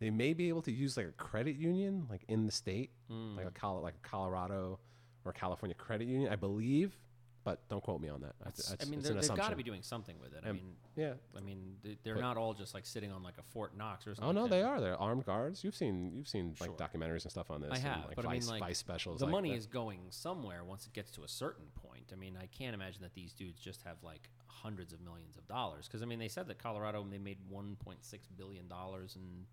[0.00, 3.36] They may be able to use like a credit union, like in the state, Hmm.
[3.36, 4.78] like a Col- like a Colorado
[5.24, 6.96] or California credit union, I believe.
[7.44, 8.34] But don't quote me on that.
[8.42, 10.42] That's, I mean, they've got to be doing something with it.
[10.44, 11.14] I Um, mean, Yeah.
[11.36, 14.06] I mean, they- they're But- not all just like sitting on like a Fort Knox
[14.06, 14.30] or something.
[14.30, 14.80] Oh no, like they are.
[14.80, 15.62] They're armed guards.
[15.62, 17.70] You've seen you've seen like documentaries and stuff on this.
[17.70, 19.18] I and, have, like but I mean, Vice, like, Vice specials.
[19.20, 19.56] The like money that.
[19.56, 22.10] is going somewhere once it gets to a certain point.
[22.12, 25.46] I mean, I can't imagine that these dudes just have like hundreds of millions of
[25.46, 25.86] dollars.
[25.86, 29.46] Because I mean, they said that Colorado they made 1.6 billion dollars in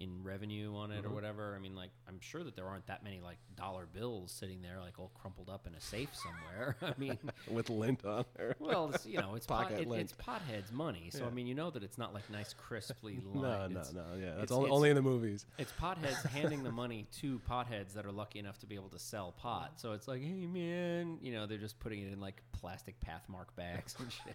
[0.00, 0.98] in revenue on Mm-hmm.
[0.98, 1.54] it or whatever.
[1.54, 4.78] I mean, like I'm sure that there aren't that many like dollar bills sitting there
[4.80, 6.76] like all crumpled up in a safe somewhere.
[6.82, 7.18] I mean,
[7.50, 8.56] with lint on there.
[8.60, 10.02] well, it's, you know, it's pot, it, lint.
[10.02, 11.10] it's potheads money.
[11.12, 13.42] So I mean, you know that it's not like nice crisply lined.
[13.42, 14.02] No, no, It's- no.
[14.18, 15.46] Yeah, it's- that's only, it's- only in the movies.
[15.58, 18.98] it's potheads handing the money to potheads that are lucky enough to be able to
[18.98, 19.72] sell pot.
[19.76, 23.54] So it's like, hey man, you know, they're just putting it in like plastic pathmark
[23.54, 24.34] bags and shit.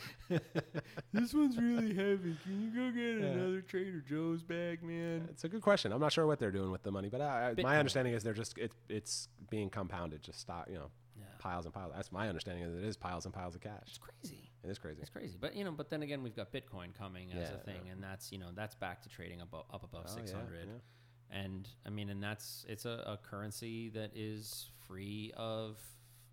[1.12, 2.36] this one's really heavy.
[2.42, 3.32] Can you go get Yeah.
[3.34, 5.28] another Trader Joe's bag, man?
[5.30, 5.92] It's a good question.
[5.92, 8.22] I'm not sure what they're doing with the money, but I, I, my understanding is
[8.22, 11.24] they're just it, it's being compounded, just stock, you know, Yeah.
[11.38, 11.92] piles and piles.
[11.94, 12.64] That's my understanding.
[12.64, 13.82] Is it is piles and piles of cash.
[13.88, 14.50] It's crazy.
[14.64, 15.00] It is crazy.
[15.00, 15.36] It's crazy.
[15.40, 18.02] But you know, but then again, we've got Bitcoin coming as Yeah, a thing, and
[18.02, 20.68] that's you know that's back to trading above, up above Oh, yeah, 600.
[20.68, 20.72] yeah.
[21.30, 25.78] And I mean, and that's it's a, a currency that is free of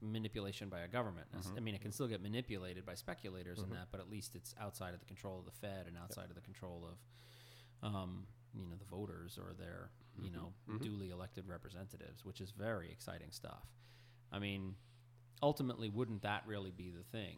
[0.01, 1.27] manipulation by a government.
[1.35, 1.57] Mm-hmm.
[1.57, 4.53] I mean, it can still get manipulated by speculators and that, but at least it's
[4.59, 8.65] outside of the control of the Fed and outside of the control of, um, you
[8.65, 10.25] know, the voters or their, Mm-hmm.
[10.25, 13.63] you know, duly elected representatives, which is very exciting stuff.
[14.33, 14.75] I mean,
[15.41, 17.37] ultimately, wouldn't that really be the thing?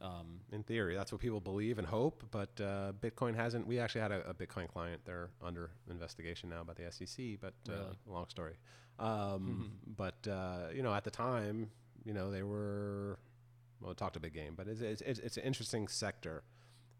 [0.00, 2.24] Um, In theory, that's what people believe and hope.
[2.30, 3.66] But uh, Bitcoin hasn't.
[3.66, 5.02] We actually had a, a Bitcoin client.
[5.04, 7.38] They're under investigation now by the SEC.
[7.40, 7.96] But uh, Really?
[8.06, 8.54] long story.
[8.98, 11.70] Um, But uh, you know, at the time,
[12.06, 13.18] you know, they were.
[13.80, 16.44] Well, talked a big game, but it's it's, it's, an interesting sector.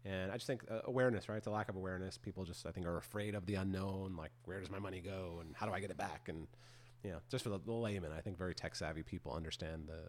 [0.05, 1.37] And I just think uh, awareness, right?
[1.37, 2.17] It's a lack of awareness.
[2.19, 4.15] People just, I think, are afraid of the unknown.
[4.15, 6.29] Like, where does my money go, and how do I get it back?
[6.29, 6.45] And
[7.03, 10.07] you know, just for the, the layman, I think very tech savvy people understand the,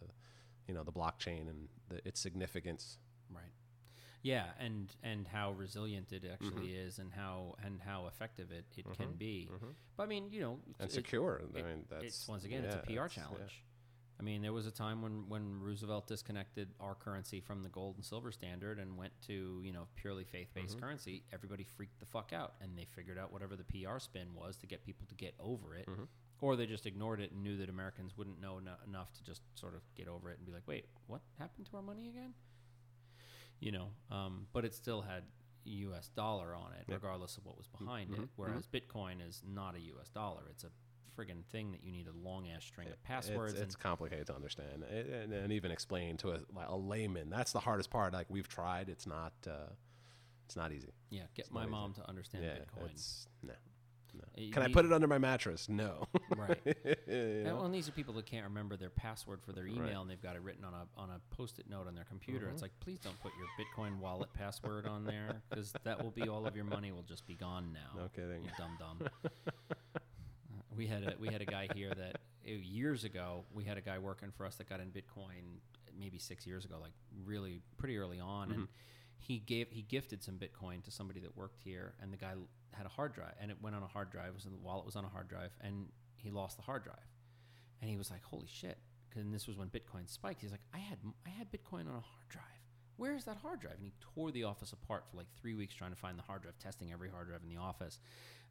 [0.68, 2.98] you know, the blockchain and the, its significance.
[3.34, 3.42] Right.
[4.22, 6.86] Yeah, and and how resilient it actually Mm-hmm.
[6.86, 9.48] is, and how and how effective it, it can be.
[9.96, 11.40] But I mean, you know, and it- secure.
[11.54, 13.62] it- I mean, that's it's once again, yeah, it's a PR challenge.
[13.64, 13.64] yeah.
[14.20, 17.94] I mean, there was a time when when Roosevelt disconnected our currency from the gold
[17.96, 20.80] and silver standard and went to you know purely faith based Mm-hmm.
[20.84, 21.22] currency.
[21.32, 24.66] Everybody freaked the fuck out, and they figured out whatever the PR spin was to
[24.66, 25.86] get people to get over it.
[25.86, 26.04] Mm-hmm.
[26.40, 29.42] Or they just ignored it and knew that Americans wouldn't know no- enough to just
[29.54, 32.34] sort of get over it and be like, "Wait, what happened to our money again?"
[33.60, 35.24] you know, um, but it still had
[35.64, 36.08] U.S.
[36.14, 37.02] dollar on it, Yep.
[37.02, 38.28] regardless of what was behind Mhm, it.
[38.36, 40.08] Whereas Bitcoin is not a U.S.
[40.10, 40.70] dollar; it's a
[41.18, 43.54] friggin' thing that you need a long ass string of passwords.
[43.54, 47.30] It's, it's complicated to understand and, and, and even explain to a, like a layman.
[47.30, 48.12] That's the hardest part.
[48.12, 49.32] Like we've tried, it's not.
[49.46, 49.70] Uh,
[50.46, 50.94] it's not easy.
[51.10, 51.70] yeah, get it's my not easy.
[51.72, 52.90] mom to understand Yeah, Bitcoin.
[52.90, 53.52] it's no.
[54.14, 54.50] no.
[54.50, 55.68] Can I put it under my mattress?
[55.68, 56.06] No.
[56.36, 56.76] Right.
[57.08, 57.56] You know?
[57.56, 59.96] well, these are people that can't remember their password for their email, Right.
[59.96, 62.46] and they've got it written on a on a post-it note on their computer.
[62.46, 62.54] Mm-hmm.
[62.54, 66.28] It's like, please don't put your Bitcoin wallet password on there, because that will be
[66.28, 68.00] all of your money will just be gone now.
[68.00, 68.44] No kidding.
[68.44, 69.08] You dumb dumb.
[70.78, 73.80] We had a we had a guy here that uh, years ago we had a
[73.80, 75.58] guy working for us that got in Bitcoin
[75.98, 76.92] maybe six years ago, like
[77.24, 78.68] really pretty early on, and
[79.18, 82.32] he gave he gifted some Bitcoin to somebody that worked here, and the guy
[82.72, 84.28] had a hard drive, and it went on a hard drive.
[84.28, 86.62] It was in the wallet it was on a hard drive, and he lost the
[86.62, 87.08] hard drive,
[87.80, 90.42] and he was like, "Holy shit!" Because this was when Bitcoin spiked.
[90.42, 92.44] He's like, "I had I had Bitcoin on a hard drive."
[92.96, 93.74] Where's that hard drive?
[93.74, 96.42] And he tore the office apart for like three weeks trying to find the hard
[96.42, 97.98] drive, testing every hard drive in the office.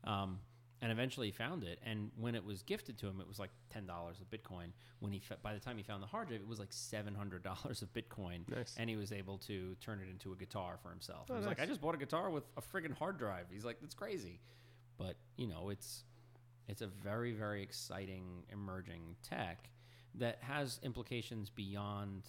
[0.05, 0.39] Um,
[0.81, 1.79] and eventually he found it.
[1.85, 4.67] And when it was gifted to him, it was like ten dollars of Bitcoin.
[4.99, 7.43] When he by the time he found the hard drive, it was like seven hundred
[7.43, 8.47] dollars of Bitcoin.
[8.53, 8.75] Nice.
[8.77, 11.27] And he was able to turn it into a guitar for himself.
[11.29, 11.59] Oh, he was like.
[11.59, 13.45] I just bought a guitar with a friggin' hard drive.
[13.51, 14.39] He's like, that's crazy.
[14.97, 16.03] But you know, it's
[16.67, 19.69] it's a very very exciting emerging tech
[20.15, 22.23] that has implications beyond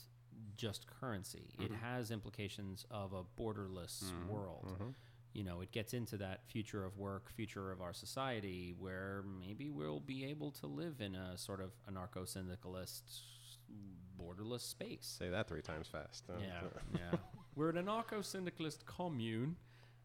[0.56, 1.54] just currency.
[1.58, 1.74] It mm-hmm.
[1.74, 4.28] has implications of a borderless mm-hmm.
[4.28, 4.66] world.
[4.74, 4.88] Mm-hmm.
[5.38, 9.70] You know, it gets into that future of work, future of our society, where maybe
[9.70, 13.04] we'll be able to live in a sort of anarcho syndicalist,
[14.20, 15.14] borderless space.
[15.16, 16.24] Say that three times fast.
[16.40, 16.60] Yeah,
[16.94, 17.18] yeah.
[17.54, 19.54] We're an anarcho syndicalist commune.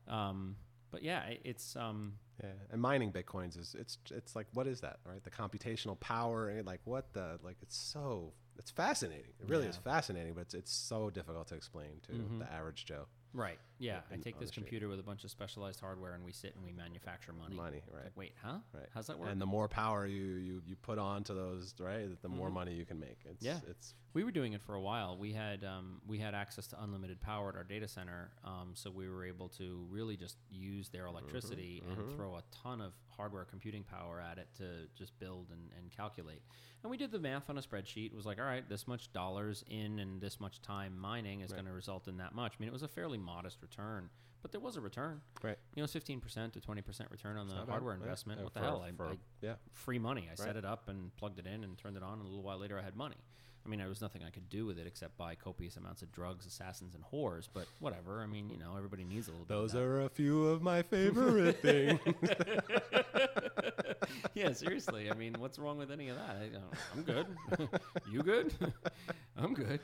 [0.08, 0.56] Um,
[0.92, 2.14] but yeah, it's um,
[2.44, 5.24] Yeah, and mining bitcoins is it's it's like what is that, right?
[5.24, 9.34] The computational power and like what the like it's so it's fascinating.
[9.42, 13.08] It really is fascinating, but it's it's so difficult to explain to the average Joe.
[13.34, 13.58] right.
[13.84, 16.64] Yeah, I take this computer with a bunch of specialized hardware, and we sit and
[16.64, 17.56] we manufacture money.
[17.56, 18.04] Money, right?
[18.06, 18.60] Like, wait, huh?
[18.74, 18.88] Right.
[18.94, 19.30] How's that work?
[19.30, 22.86] And the more power you you you put onto those, right, the more money you
[22.86, 23.20] can make.
[23.26, 23.60] It's, Yeah.
[23.70, 25.18] it's We were doing it for a while.
[25.18, 28.90] We had um, we had access to unlimited power at our data center, um, so
[28.92, 33.46] we were able to really just use their electricity and throw a ton of hardware
[33.46, 36.42] computing power at it to just build and, and calculate.
[36.84, 38.08] And we did the math on a spreadsheet.
[38.08, 41.54] It was like, all right, this much dollars in and this much time mining is
[41.54, 42.54] going to result in that much.
[42.54, 43.73] I mean, it was a fairly modest return,
[44.42, 45.22] but there was a return.
[45.42, 45.58] right.
[45.76, 47.72] You know, fifteen percent to twenty percent return on the not bad.
[47.72, 48.04] hardware Yeah.
[48.04, 48.42] investment.
[48.42, 48.82] Uh, What the for- hell?
[48.82, 49.56] I, for- I yeah.
[49.72, 50.30] free money.
[50.32, 52.44] I set it up and plugged it in and turned it on, and a little
[52.44, 53.18] while later I had money.
[53.66, 56.12] I mean, there was nothing I could do with it except buy copious amounts of
[56.12, 57.48] drugs, assassins, and whores.
[57.54, 58.22] But whatever.
[58.22, 61.58] I mean, you know, everybody needs a little Those are a few of my favorite
[61.62, 61.98] things.
[64.34, 65.10] yeah, seriously.
[65.10, 66.36] I mean, what's wrong with any of that?
[66.36, 66.50] I,
[66.94, 67.28] I'm good.
[68.12, 68.54] you good?
[69.38, 69.80] I'm good.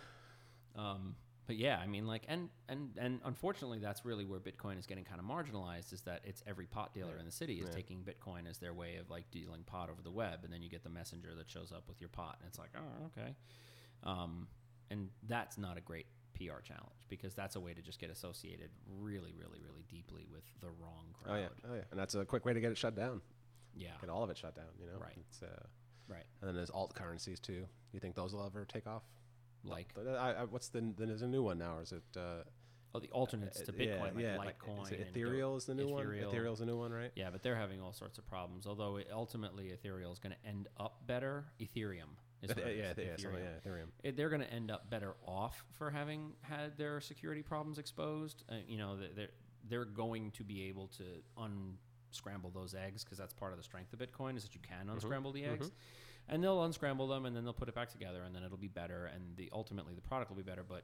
[0.76, 1.16] Um,
[1.50, 5.04] but yeah, I mean, like, and and and unfortunately, that's really where Bitcoin is getting
[5.04, 5.94] kind of marginalized.
[5.94, 8.98] Is that it's every pot dealer in the city is taking Bitcoin as their way
[8.98, 11.72] of like dealing pot over the web, and then you get the messenger that shows
[11.72, 13.34] up with your pot, and it's like, oh, okay.
[14.04, 14.48] Um,
[14.92, 18.70] and that's not a great PR challenge because that's a way to just get associated
[19.00, 21.34] really, really, really deeply with the wrong crowd.
[21.34, 23.22] oh yeah, oh yeah, and that's a quick way to get it shut down.
[23.76, 24.66] yeah, Get all of it shut down.
[24.80, 25.18] You know, Right.
[25.28, 25.48] It's, uh,
[26.08, 26.26] right.
[26.42, 27.66] and then there's alt currencies too.
[27.92, 29.02] You think those will ever take off?
[29.64, 32.04] Like uh, I, I, what's the there's a new one now, or is it?
[32.16, 32.44] Uh,
[32.96, 34.84] oh, the alternates to uh, Bitcoin, yeah, like yeah, Litecoin.
[34.86, 36.28] Is it Ethereal is the new Ethereal.
[36.28, 36.36] one.
[36.36, 37.12] Ethereal's the new one, right?
[37.16, 38.66] Yeah, but they're having all sorts of problems.
[38.68, 41.46] Although it, ultimately Ethereal is going to end up better.
[41.60, 42.10] Ethereum
[42.42, 43.44] is what yeah, yeah, is, yeah, something, Ethereum.
[43.66, 43.86] yeah, Ethereum.
[44.04, 48.44] It- they're going to end up better off for having had their security problems exposed.
[48.50, 49.30] Uh, you know, they- they're
[49.68, 51.04] they're going to be able to
[51.38, 54.90] unscramble those eggs because that's part of the strength of Bitcoin is that you can
[54.90, 55.70] unscramble the eggs,
[56.30, 58.68] and they'll unscramble them and then they'll put it back together and then it'll be
[58.68, 60.84] better and the ultimately the product will be better, but.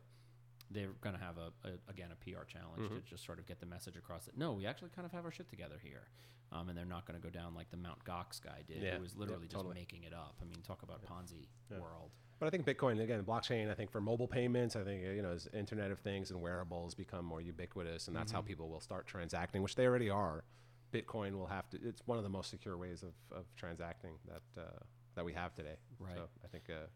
[0.72, 3.60] They're going to have a, a again a PR challenge to just sort of get
[3.60, 6.08] the message across that no, we actually kind of have our shit together here,
[6.52, 8.96] um, and they're not going to go down like the Mount Gox guy did, Yeah,
[8.96, 10.36] who was yeah, literally just making it up.
[10.42, 11.46] I mean, talk about Ponzi
[11.80, 12.10] world.
[12.40, 13.72] But I think Bitcoin again, blockchain.
[13.72, 16.96] I think for mobile payments, I think you know, as Internet of Things and wearables
[16.96, 20.44] become more ubiquitous, and that's how people will start transacting, which they already are.
[20.92, 21.80] Bitcoin will have to.
[21.84, 24.80] It's one of the most secure ways of, of transacting that uh,
[25.16, 25.76] that we have today.
[26.00, 26.16] Right.
[26.16, 26.88] So I think uh,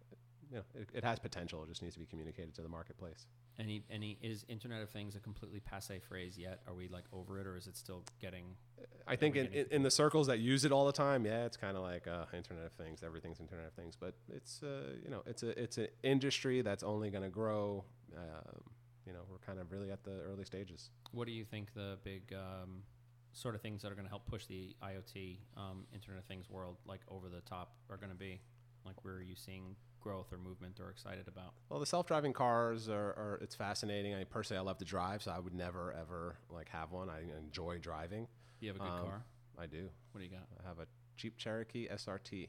[0.52, 1.64] you know, it, it has potential.
[1.64, 3.28] It just needs to be communicated to the marketplace.
[3.60, 6.62] Any any is Internet of Things a completely passe phrase yet?
[6.68, 8.46] Are we like over it, or is it still getting?
[9.08, 11.58] I think in, getting- in the circles that use it all the time, yeah, it's
[11.58, 13.04] kind of like uh, Internet of Things.
[13.04, 16.84] Everything's Internet of Things, but it's uh, you know it's a it's an industry that's
[16.84, 17.84] only going to grow.
[18.18, 18.62] Um,
[19.06, 20.90] you know, we're kind of really at the early stages.
[21.12, 22.84] What do you think the big um,
[23.34, 26.50] sort of things that are going to help push the IoT um, Internet of Things
[26.50, 28.42] world like over the top are going to be?
[28.86, 31.54] Like, where are you seeing growth or movement or excited about?
[31.70, 34.16] Well, the self-driving cars are, are it's fascinating.
[34.16, 37.10] I personally I love to drive, so I would never ever like have one.
[37.10, 38.28] I enjoy driving.
[38.62, 39.24] You have a good Um, car?
[39.58, 39.90] I do.
[40.12, 40.48] What do you got?
[40.64, 40.86] I have a
[41.18, 42.48] Jeep Cherokee SRT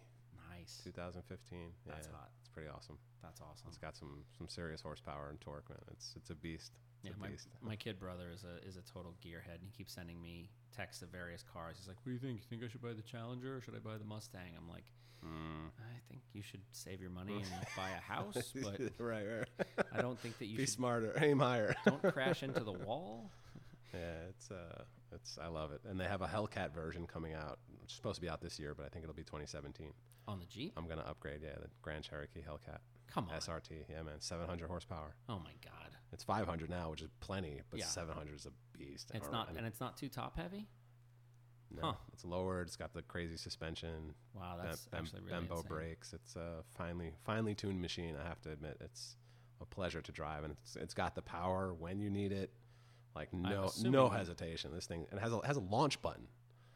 [0.50, 0.80] Nice.
[0.84, 1.72] 2015.
[1.86, 2.30] That's yeah, hot.
[2.40, 2.98] It's pretty awesome.
[3.22, 3.66] That's awesome.
[3.68, 5.78] It's got some some serious horsepower and torque, man.
[5.90, 6.72] It's it's a beast.
[7.02, 7.28] Yeah, my,
[7.62, 11.02] my kid brother is a is a total gearhead, and he keeps sending me texts
[11.02, 11.76] of various cars.
[11.78, 12.36] He's like, "What do you think?
[12.36, 14.84] You think I should buy the Challenger or should I buy the Mustang?" I'm like,
[15.24, 15.68] Mm.
[15.78, 17.46] "I think you should save your money and
[17.76, 19.66] buy a house, but right, right.
[19.92, 20.74] I don't think that you should Be should.
[20.74, 21.14] smarter.
[21.20, 21.74] Aim higher.
[21.86, 23.30] Don't crash into the wall."
[23.92, 25.80] Yeah, it's uh, it's I love it.
[25.88, 27.58] And they have a Hellcat version coming out.
[27.82, 29.92] It's supposed to be out this year, but I think it'll be 2017.
[30.28, 30.72] On the Jeep?
[30.76, 31.40] I'm gonna upgrade.
[31.42, 32.78] Yeah, the Grand Cherokee Hellcat
[33.12, 33.36] Come on.
[33.40, 33.70] SRT.
[33.90, 35.14] Yeah, man, 700 horsepower.
[35.28, 35.89] Oh my God.
[36.12, 37.86] It's 500 now, which is plenty, but Yeah.
[37.86, 39.10] 700 is a beast.
[39.14, 40.66] It's not, I and it's not too top heavy.
[41.70, 41.92] no, huh.
[42.12, 42.66] It's lowered.
[42.66, 44.14] It's got the crazy suspension.
[44.34, 45.68] Wow, that's Bem- actually really Brembo insane.
[45.68, 46.12] brakes.
[46.12, 48.16] It's a finely finely tuned machine.
[48.22, 49.16] I have to admit, it's
[49.60, 52.50] a pleasure to drive, and it's it's got the power when you need it.
[53.14, 54.72] Like no no hesitation.
[54.74, 56.26] This thing and it has a has a launch button.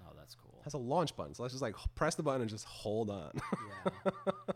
[0.07, 0.55] Oh, that's cool.
[0.61, 1.35] It has a launch button.
[1.35, 3.32] So let's just like press the button and just hold on.
[4.05, 4.12] Yeah.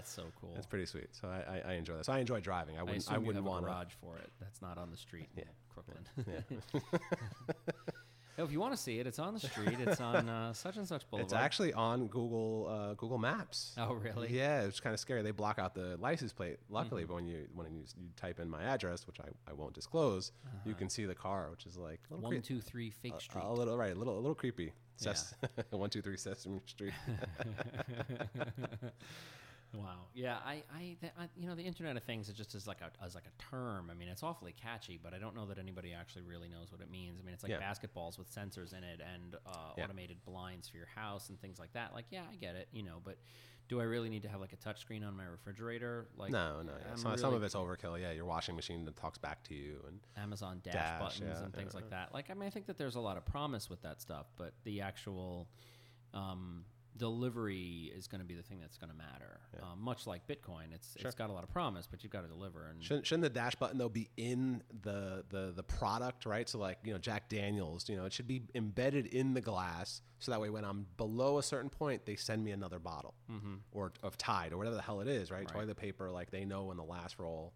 [0.00, 0.50] that's so cool.
[0.54, 1.08] That's pretty sweet.
[1.12, 2.06] So I, I, I enjoy that.
[2.06, 2.76] So I enjoy driving.
[2.76, 3.70] I I wouldn't assume I, wouldn't a want to.
[3.70, 4.30] garage for it.
[4.40, 5.52] That's not on the street in Yeah.
[5.72, 6.04] Crooklyn.
[6.74, 6.80] Yeah.
[8.38, 9.76] If you want to see it, it's on the street.
[9.86, 11.26] It's on uh, such and such Boulevard.
[11.26, 13.74] It's actually on Google uh, Google Maps.
[13.76, 14.28] Oh, really?
[14.34, 15.20] Yeah, it's kind of scary.
[15.20, 16.56] They block out the license plate.
[16.70, 17.08] Luckily, Mm-hmm.
[17.08, 20.32] but when you when you, you type in my address, which I, I won't disclose,
[20.64, 22.36] you can see the car, which is like a little Uh-huh.
[22.36, 23.44] One, two, three, fake a- street.
[23.44, 24.72] A, little right, a little a little creepy.
[24.96, 25.34] Ses-
[25.70, 26.94] one two three Sesame Street.
[29.74, 30.06] Wow.
[30.14, 32.80] Yeah, I, I, th- I, you know, the Internet of Things is just as like
[32.80, 33.90] a as like a term.
[33.90, 36.80] I mean, it's awfully catchy, but I don't know that anybody actually really knows what
[36.80, 37.18] it means.
[37.20, 37.60] I mean, it's like Yeah.
[37.60, 39.84] basketballs with sensors in it and uh, Yeah.
[39.84, 41.92] automated blinds for your house and things like that.
[41.94, 43.18] Like, yeah, I get it, you know, but
[43.68, 46.08] do I really need to have like a touchscreen on my refrigerator?
[46.16, 46.72] Like, no, no.
[46.72, 46.94] Yeah.
[46.96, 48.00] Some, some of it's overkill.
[48.00, 51.44] Yeah, your washing machine that talks back to you, and Amazon dash, Dash, buttons yeah,
[51.44, 52.12] and things like that.
[52.12, 54.54] Like, I mean, I think that there's a lot of promise with that stuff, but
[54.64, 55.48] the actual
[56.12, 56.64] um,
[56.96, 59.40] delivery is going to be the thing that's going to matter.
[59.62, 61.08] Um, much like Bitcoin, it's Sure.
[61.08, 62.66] it's got a lot of promise, but you've got to deliver.
[62.68, 66.48] And shouldn't, shouldn't the dash button though be in the, the the product, right?
[66.48, 70.02] So like you know Jack Daniels, you know it should be embedded in the glass,
[70.18, 73.14] so that way when I'm below a certain point, they send me another bottle
[73.72, 75.46] or of Tide or whatever the hell it is, right?
[75.46, 75.56] Mm-hmm.
[75.58, 75.62] Right.
[75.64, 77.52] Toilet paper, like they know when the last roll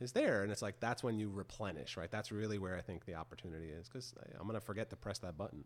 [0.00, 2.10] is there, and it's like that's when you replenish, right?
[2.10, 5.36] That's really where I think the opportunity is because I'm gonna forget to press that
[5.38, 5.64] button,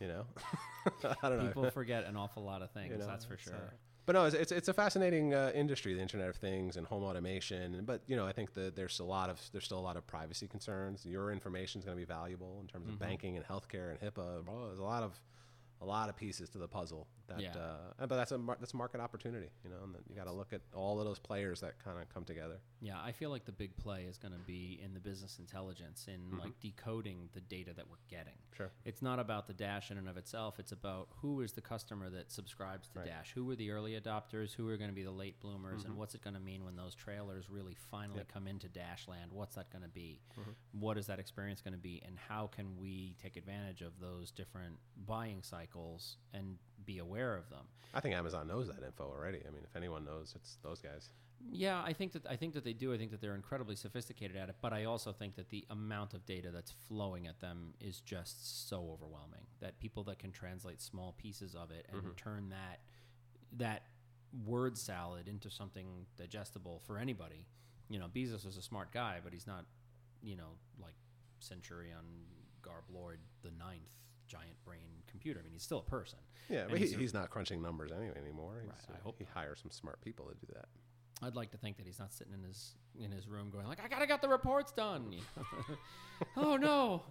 [0.00, 0.24] you know.
[1.22, 1.46] I don't know.
[1.46, 2.92] people forget an awful lot of things.
[2.92, 3.54] You know, that's for sure.
[3.54, 3.70] uh,
[4.06, 7.02] but no, it's, it's, it's a fascinating uh, industry, the Internet of Things and home
[7.04, 7.82] automation.
[7.86, 10.06] But you know, I think that there's a lot of there's still a lot of
[10.06, 11.06] privacy concerns.
[11.06, 13.04] Your information is going to be valuable in terms of Mm-hmm.
[13.04, 14.44] banking and healthcare and HIPAA.
[14.44, 15.18] Bro, there's a lot of
[15.84, 17.06] a lot of pieces to the puzzle.
[17.26, 17.56] That, Yeah.
[17.56, 19.82] uh, but that's a mar- that's a market opportunity, you know.
[19.82, 22.24] And then you got to look at all of those players that kind of come
[22.24, 22.60] together.
[22.80, 26.06] Yeah, I feel like the big play is going to be in the business intelligence,
[26.06, 26.38] in mm-hmm.
[26.40, 28.34] like decoding the data that we're getting.
[28.54, 28.70] Sure.
[28.84, 30.58] It's not about the Dash in and of itself.
[30.58, 33.08] It's about who is the customer that subscribes to Right.
[33.08, 33.32] Dash.
[33.34, 34.52] Who are the early adopters?
[34.54, 35.82] Who are going to be the late bloomers?
[35.82, 36.00] And mm-hmm.
[36.00, 38.32] what's it going to mean when those trailers really finally Yep.
[38.32, 39.32] come into Dashland?
[39.32, 40.20] What's that going to be?
[40.38, 40.80] Mm-hmm.
[40.80, 42.02] What is that experience going to be?
[42.06, 45.73] And how can we take advantage of those different buying cycles
[46.32, 47.64] and be aware of them?
[47.92, 49.38] I think Amazon knows that info already.
[49.46, 51.10] I mean, if anyone knows, it's those guys.
[51.50, 52.92] Yeah, I think that I think that they do.
[52.94, 56.14] I think that they're incredibly sophisticated at it, but I also think that the amount
[56.14, 60.80] of data that's flowing at them is just so overwhelming that people that can translate
[60.80, 62.10] small pieces of it and mm-hmm.
[62.16, 62.80] turn that
[63.58, 63.82] that
[64.44, 67.46] word salad into something digestible for anybody.
[67.88, 69.66] You know, Bezos is a smart guy, but he's not,
[70.22, 70.94] you know, like
[71.38, 72.26] Centurion
[72.62, 73.82] Garb Lord the ninth
[74.26, 75.40] giant brain computer.
[75.40, 76.18] I mean, he's still a person.
[76.48, 78.60] Yeah, And but he, he's a- he's not crunching numbers anyway anymore.
[78.62, 79.34] He's, Right, I hope he not.
[79.34, 80.66] hires some smart people to do that.
[81.22, 83.80] I'd like to think that he's not sitting in his in his room going like,
[83.84, 85.12] I gotta get the reports done.
[85.12, 85.20] you
[85.66, 85.76] know?
[86.36, 87.02] oh no,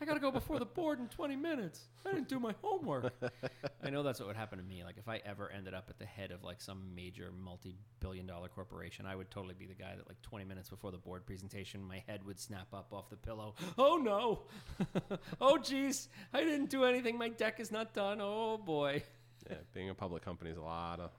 [0.00, 1.86] I gotta go before the board in 20 minutes.
[2.04, 3.12] I didn't do my homework.
[3.84, 4.82] I know that's what would happen to me.
[4.84, 9.06] Like if I ever ended up at the head of like some major multi-billion-dollar corporation,
[9.06, 12.02] I would totally be the guy that like 20 minutes before the board presentation, my
[12.08, 13.54] head would snap up off the pillow.
[13.78, 14.42] Oh no,
[15.40, 17.16] oh geez, I didn't do anything.
[17.16, 18.18] My deck is not done.
[18.20, 19.02] Oh boy.
[19.48, 21.10] Yeah, being a public company is a lot of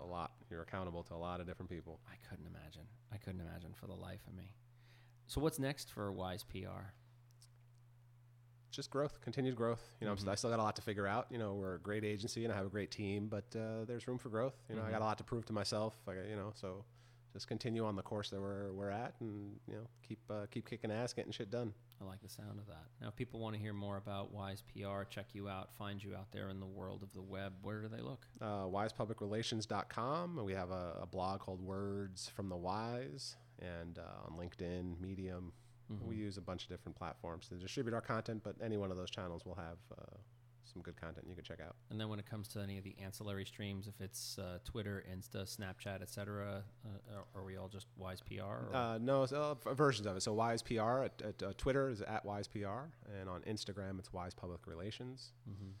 [0.00, 0.32] a lot.
[0.50, 2.00] You're accountable to a lot of different people.
[2.08, 2.82] I couldn't imagine.
[3.12, 4.52] I couldn't imagine for the life of me.
[5.26, 6.92] So what's next for Wise PR?
[8.70, 9.82] Just growth, continued growth.
[10.00, 11.26] You know, st- I still got a lot to figure out.
[11.30, 14.06] You know, we're a great agency and I have a great team, but uh, there's
[14.06, 14.54] room for growth.
[14.68, 15.94] You know, I got a lot to prove to myself.
[16.06, 16.84] I got, you know, so
[17.32, 20.68] just continue on the course that we're we're at, and you know, keep uh, keep
[20.68, 21.72] kicking ass, getting shit done.
[22.00, 22.84] I like the sound of that.
[23.00, 26.14] Now, if people want to hear more about Wise PR, check you out, find you
[26.14, 28.24] out there in the world of the web, where do they look?
[28.40, 30.40] uh, wisepublicrelations.com.
[30.44, 35.52] We have a, a blog called Words from the Wise, and uh, on LinkedIn, Medium.
[36.06, 38.98] We use a bunch of different platforms to distribute our content, but any one of
[38.98, 40.16] those channels will have uh,
[40.72, 41.76] some good content you can check out.
[41.90, 45.04] And then when it comes to any of the ancillary streams, if it's uh, Twitter,
[45.12, 48.74] Insta, Snapchat, etc., uh, are, we all just Wise PR?
[48.74, 50.22] Uh, no, so, uh, versions of it.
[50.22, 54.12] So Wise PR at, at uh, Twitter is at Wise PR, and on Instagram it's
[54.12, 55.72] Wise Public Relations, Mhm.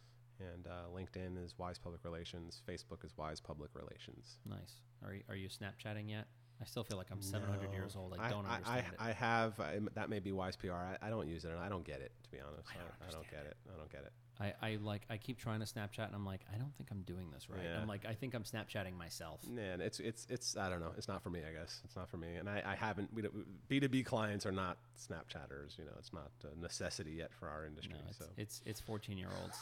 [0.54, 2.62] and uh, LinkedIn is Wise Public Relations.
[2.68, 4.38] Facebook is Wise Public Relations.
[4.48, 4.80] Nice.
[5.04, 6.26] Are you, are you Snapchatting yet?
[6.60, 8.16] I still feel like I'm 700 years old.
[8.18, 9.10] I, don't I, understand I, it.
[9.10, 9.60] I have.
[9.60, 10.72] I, that may be Wise PR.
[10.72, 12.10] I, I don't use it, and I don't get it.
[12.24, 13.56] To be honest, I don't I, don't get it.
[13.72, 14.12] I don't get it.
[14.40, 17.02] I, I like I keep trying to Snapchat and I'm like I don't think I'm
[17.02, 17.58] doing this right.
[17.64, 17.80] Yeah.
[17.80, 19.40] I'm like I think I'm Snapchatting myself.
[19.48, 20.56] Man, it's it's it's.
[20.56, 20.92] I don't know.
[20.96, 21.40] It's not for me.
[21.40, 22.36] I guess it's not for me.
[22.36, 23.12] And I, I haven't.
[23.12, 23.22] We
[23.68, 25.76] B two B clients are not Snapchatters.
[25.78, 27.94] You know, it's not a necessity yet for our industry.
[27.94, 29.56] No, it's so it's it's 14 year olds,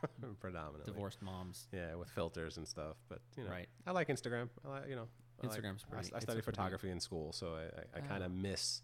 [0.40, 1.66] predominantly divorced moms.
[1.72, 2.96] Yeah, with filters and stuff.
[3.08, 3.68] But you know, Right.
[3.86, 4.48] I like Instagram.
[4.64, 5.08] I like, you know,
[5.42, 7.98] I like- Instagram's I, pretty- I it's studied a pretty- photography in school, so I,
[7.98, 8.82] I, I kind of miss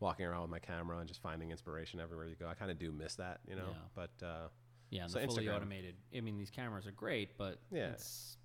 [0.00, 2.48] walking around with my camera and just finding inspiration everywhere you go.
[2.48, 3.68] I kind of do miss that, you know.
[3.70, 3.76] Yeah.
[3.94, 4.48] But uh,
[4.92, 5.56] Yeah, and So the fully Instagram.
[5.56, 5.96] automated.
[6.14, 7.92] I mean, these cameras are great, but Yeah.
[7.92, 8.36] it's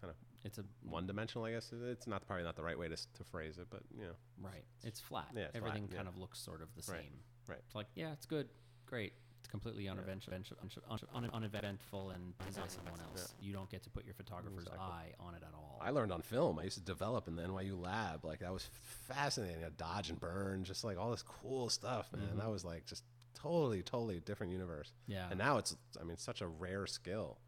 [0.00, 1.70] Kinda it's a one dimensional, I guess.
[1.72, 4.64] It's not probably not the right way to, to phrase it, but you know, right.
[4.82, 5.28] It's flat.
[5.34, 5.96] Yeah, it's flat, Everything yeah.
[5.98, 7.20] kind of looks sort of the Right, same.
[7.46, 7.58] right.
[7.64, 8.48] It's like yeah, it's good,
[8.86, 9.12] great.
[9.38, 13.34] It's completely uneventful, un- un- uneventful, and designed someone else.
[13.40, 14.80] You don't get to put your photographer's Exactly.
[14.84, 15.78] eye on it at all.
[15.82, 16.58] I learned on film.
[16.60, 18.24] I used to develop in the NYU lab.
[18.24, 18.64] Like that was
[19.08, 19.60] fascinating.
[19.60, 22.28] Know, dodge and burn, just like all this cool stuff, man.
[22.28, 22.36] Mhm.
[22.38, 23.02] That was like just
[23.42, 24.92] totally, totally different universe.
[25.06, 25.26] yeah.
[25.30, 27.38] And now it's, I mean, such a rare skill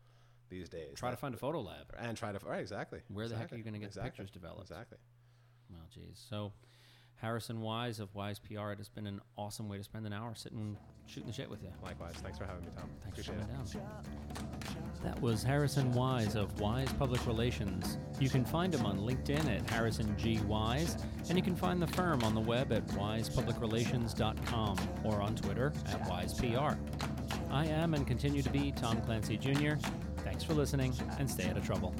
[0.48, 0.94] these days.
[0.94, 1.94] Try to find a photo lab.
[1.98, 3.00] and try to right exactly.
[3.08, 4.62] Where the heck are you going to get exactly, the pictures developed?
[4.70, 4.98] Exactly.
[5.70, 6.24] Well, geez.
[6.28, 6.52] So,
[7.24, 10.34] Harrison Wise of Wise PR, it has been an awesome way to spend an hour
[10.34, 11.70] sitting shooting the shit with you.
[11.82, 12.12] Likewise.
[12.16, 12.90] Thanks for having me, Tom.
[13.02, 13.72] Thanks for Appreciate coming it.
[13.72, 15.02] down.
[15.02, 17.96] That was Harrison Wise of Wise Public Relations.
[18.20, 20.38] You can find him on LinkedIn at Harrison G.
[20.40, 20.98] Wise,
[21.30, 26.02] and you can find the firm on the web at wisepublicrelations.com or on Twitter at
[26.06, 26.76] WisePR.
[27.50, 29.76] I am and continue to be Tom Clancy Jr.
[30.18, 31.94] Thanks for listening and stay out of trouble.